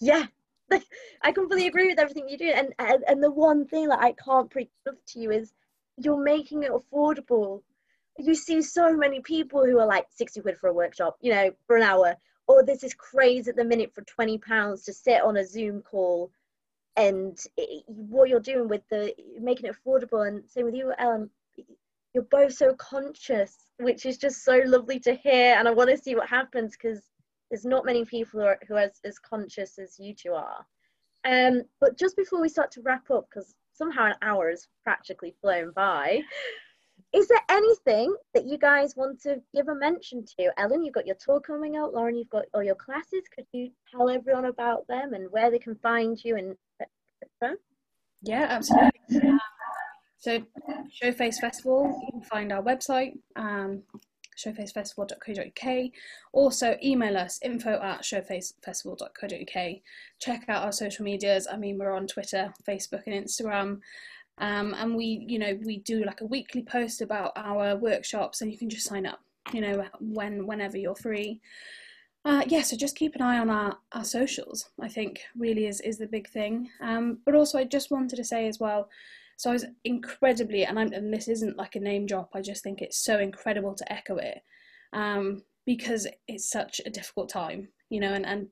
[0.00, 0.26] yeah.
[1.22, 4.12] I completely agree with everything you do, and, and and the one thing that I
[4.12, 5.52] can't preach enough to you is
[5.96, 7.62] you're making it affordable.
[8.18, 11.50] You see so many people who are like sixty quid for a workshop, you know,
[11.66, 12.16] for an hour,
[12.46, 16.30] or this craze at the minute for twenty pounds to sit on a Zoom call
[16.98, 21.30] and it, what you're doing with the making it affordable and same with you ellen
[22.12, 25.96] you're both so conscious which is just so lovely to hear and i want to
[25.96, 27.02] see what happens because
[27.50, 30.66] there's not many people who are, who are as, conscious as you two are
[31.26, 35.34] um, but just before we start to wrap up because somehow an hour has practically
[35.40, 36.20] flown by
[37.14, 41.06] is there anything that you guys want to give a mention to ellen you've got
[41.06, 44.86] your tour coming out lauren you've got all your classes could you tell everyone about
[44.88, 46.56] them and where they can find you and
[47.22, 47.56] etc.?
[48.22, 48.90] yeah, absolutely.
[49.22, 49.40] Um,
[50.18, 50.42] so,
[51.00, 53.82] Showface Festival, you can find our website, um,
[54.38, 55.90] showfacefestival.co.uk.
[56.32, 59.76] Also, email us info at showfacefestival.co.uk.
[60.20, 61.46] Check out our social medias.
[61.50, 63.80] I mean, we're on Twitter, Facebook, and Instagram.
[64.38, 68.50] Um, and we, you know, we do like a weekly post about our workshops, and
[68.50, 69.20] you can just sign up,
[69.52, 71.40] you know, when whenever you're free.
[72.24, 75.80] Uh, yeah, so just keep an eye on our, our socials, I think really is,
[75.80, 76.68] is the big thing.
[76.80, 78.88] Um, but also, I just wanted to say as well,
[79.38, 82.62] so I was incredibly, and, I'm, and this isn't like a name drop, I just
[82.62, 84.42] think it's so incredible to echo it
[84.92, 88.48] um, because it's such a difficult time, you know, and, and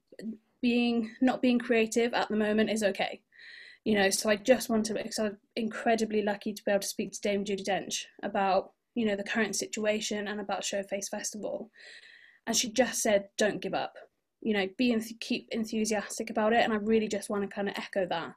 [0.63, 3.21] being not being creative at the moment is okay.
[3.85, 6.89] You know, so I just want to, because I'm incredibly lucky to be able to
[6.89, 11.71] speak to Dame Judi Dench about, you know, the current situation and about Showface Festival
[12.47, 13.95] and she just said don't give up
[14.41, 17.75] you know be keep enthusiastic about it and i really just want to kind of
[17.77, 18.33] echo that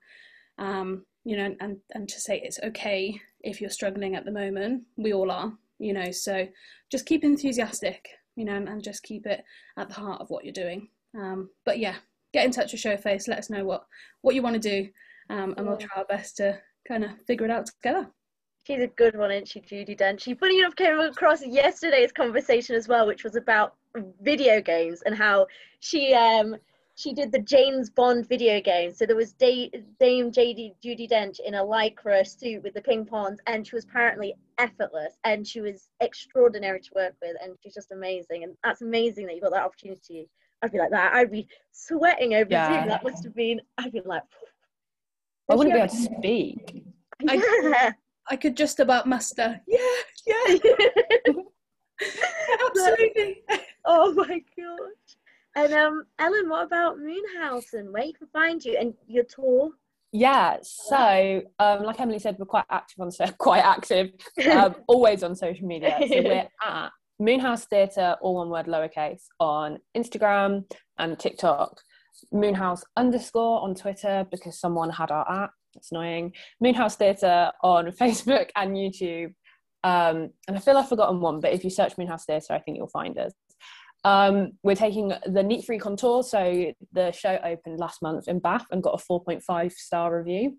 [0.57, 4.83] um, you know and and to say it's okay if you're struggling at the moment
[4.97, 6.47] we all are you know so
[6.91, 9.43] just keep enthusiastic you know and, and just keep it
[9.77, 10.87] at the heart of what you're doing.
[11.17, 11.95] Um, but yeah
[12.33, 13.85] get in touch with showface let us know what
[14.21, 14.89] what you want to do
[15.29, 18.09] um, and we'll try our best to kind of figure it out together.
[18.65, 20.21] She's a good one, isn't she, Judi Dench?
[20.21, 23.75] She, funny enough, came across yesterday's conversation as well, which was about
[24.21, 25.47] video games and how
[25.79, 26.55] she um
[26.99, 28.93] she did the James Bond video game.
[28.93, 29.71] So there was Dame
[30.01, 34.35] JD Judi Dench in a lycra suit with the ping pongs, and she was apparently
[34.57, 38.43] effortless, and she was extraordinary to work with, and she's just amazing.
[38.43, 40.27] And that's amazing that you got that opportunity.
[40.61, 41.13] I'd be like that.
[41.13, 42.81] I'd be sweating over yeah.
[42.81, 42.89] Zoom.
[42.89, 43.61] That must have been.
[43.77, 44.23] I'd be like.
[45.49, 46.83] I wouldn't be able to speak.
[47.21, 47.41] Yeah.
[47.43, 47.93] I,
[48.29, 49.59] I could just about muster.
[49.67, 49.77] Yeah,
[50.25, 50.55] yeah.
[52.65, 53.43] Absolutely.
[53.83, 55.08] oh my gosh.
[55.59, 59.71] And um, Ellen, what about Moonhouse and where you can find you and your tour?
[60.13, 64.11] Yeah, so um, like Emily said, we're quite active on so quite active,
[64.49, 65.97] um, always on social media.
[65.99, 70.63] So we're at Moonhouse Theatre, all one word, lowercase, on Instagram
[70.97, 71.81] and TikTok.
[72.31, 75.51] Moonhouse underscore on Twitter because someone had our app.
[75.75, 76.33] It's annoying.
[76.61, 79.33] Moonhouse Theatre on Facebook and YouTube.
[79.83, 82.77] Um, and I feel I've forgotten one, but if you search Moonhouse Theatre, I think
[82.77, 83.33] you'll find us.
[84.03, 86.23] Um, we're taking the Neat Freak on tour.
[86.23, 90.57] So the show opened last month in Bath and got a 4.5 star review,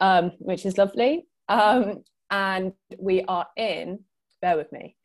[0.00, 1.26] um, which is lovely.
[1.48, 4.00] Um, and we are in,
[4.42, 4.96] bear with me,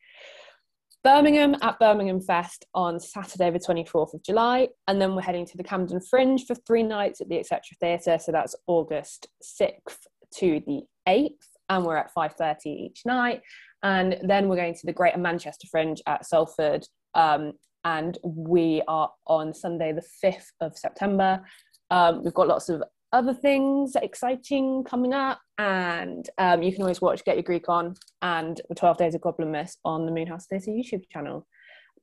[1.02, 4.68] Birmingham at Birmingham Fest on Saturday, the 24th of July.
[4.86, 7.60] And then we're heading to the Camden Fringe for three nights at the Etc.
[7.80, 8.18] Theatre.
[8.18, 11.30] So that's August 6th to the 8th.
[11.70, 13.40] And we're at 5.30 each night.
[13.82, 17.52] And then we're going to the Greater Manchester Fringe at Salford um,
[17.84, 21.42] and we are on Sunday, the 5th of September.
[21.90, 27.00] Um, we've got lots of other things exciting coming up, and um, you can always
[27.00, 30.70] watch Get Your Greek On and the 12 Days of Goblinmas on the Moonhouse Theatre
[30.70, 31.46] YouTube channel.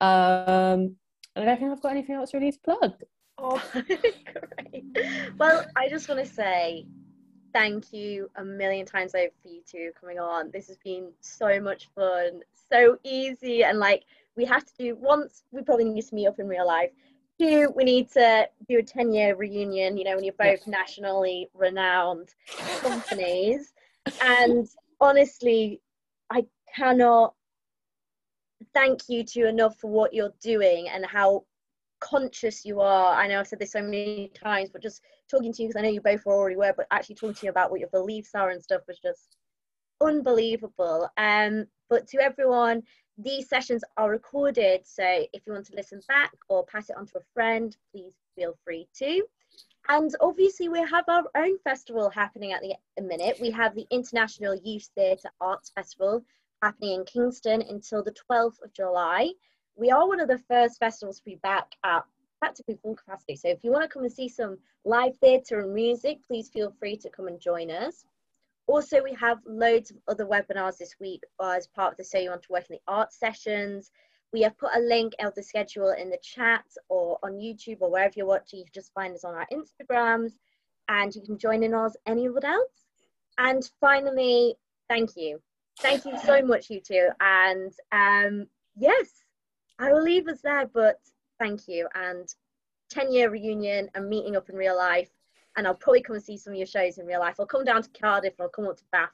[0.01, 0.95] Um,
[1.35, 2.93] and I don't think I've got anything else really to plug.
[3.37, 4.85] Oh, great.
[5.37, 6.85] Well, I just want to say
[7.53, 10.51] thank you a million times over for you two coming on.
[10.51, 14.03] This has been so much fun, so easy, and like
[14.37, 16.91] we have to do once we probably need to meet up in real life.
[17.39, 20.67] Two we need to do a 10 year reunion you know when you're both yes.
[20.67, 22.29] nationally renowned
[22.79, 23.73] companies.
[24.21, 24.67] And
[25.01, 25.81] honestly
[26.31, 27.33] i cannot
[28.73, 31.43] thank you to enough for what you're doing and how
[31.99, 33.15] conscious you are.
[33.15, 35.83] I know i've said this so many times but just talking to you because i
[35.83, 38.49] know you both already were but actually talking to you about what your beliefs are
[38.49, 39.35] and stuff was just
[40.01, 41.09] unbelievable.
[41.17, 42.83] Um but to everyone
[43.17, 47.07] these sessions are recorded, so if you want to listen back or pass it on
[47.07, 49.23] to a friend, please feel free to.
[49.89, 53.37] And obviously, we have our own festival happening at the minute.
[53.41, 56.23] We have the International Youth Theatre Arts Festival
[56.61, 59.31] happening in Kingston until the 12th of July.
[59.75, 62.03] We are one of the first festivals to be back at
[62.39, 63.35] practically full capacity.
[63.35, 66.73] So if you want to come and see some live theatre and music, please feel
[66.79, 68.05] free to come and join us.
[68.67, 72.31] Also, we have loads of other webinars this week as part of the So You
[72.31, 73.91] Want to Work in the Arts sessions.
[74.33, 77.89] We have put a link of the schedule in the chat or on YouTube or
[77.89, 78.59] wherever you're watching.
[78.59, 80.33] You can just find us on our Instagrams
[80.89, 82.85] and you can join in us anyone else.
[83.37, 84.55] And finally,
[84.89, 85.41] thank you.
[85.79, 87.09] Thank you so much, you two.
[87.21, 89.23] And um, yes,
[89.79, 90.99] I will leave us there, but
[91.39, 91.87] thank you.
[91.95, 92.27] And
[92.89, 95.09] 10 year reunion and meeting up in real life
[95.57, 97.35] and I'll probably come and see some of your shows in real life.
[97.39, 99.09] I'll come down to Cardiff or I'll come up to Bath.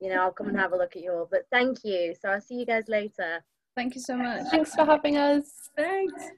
[0.00, 0.60] You know, I'll come and mm.
[0.60, 1.28] have a look at you all.
[1.30, 2.14] But thank you.
[2.18, 3.44] So I'll see you guys later.
[3.76, 4.46] Thank you so much.
[4.50, 5.70] Thanks for having us.
[5.76, 6.30] Thanks.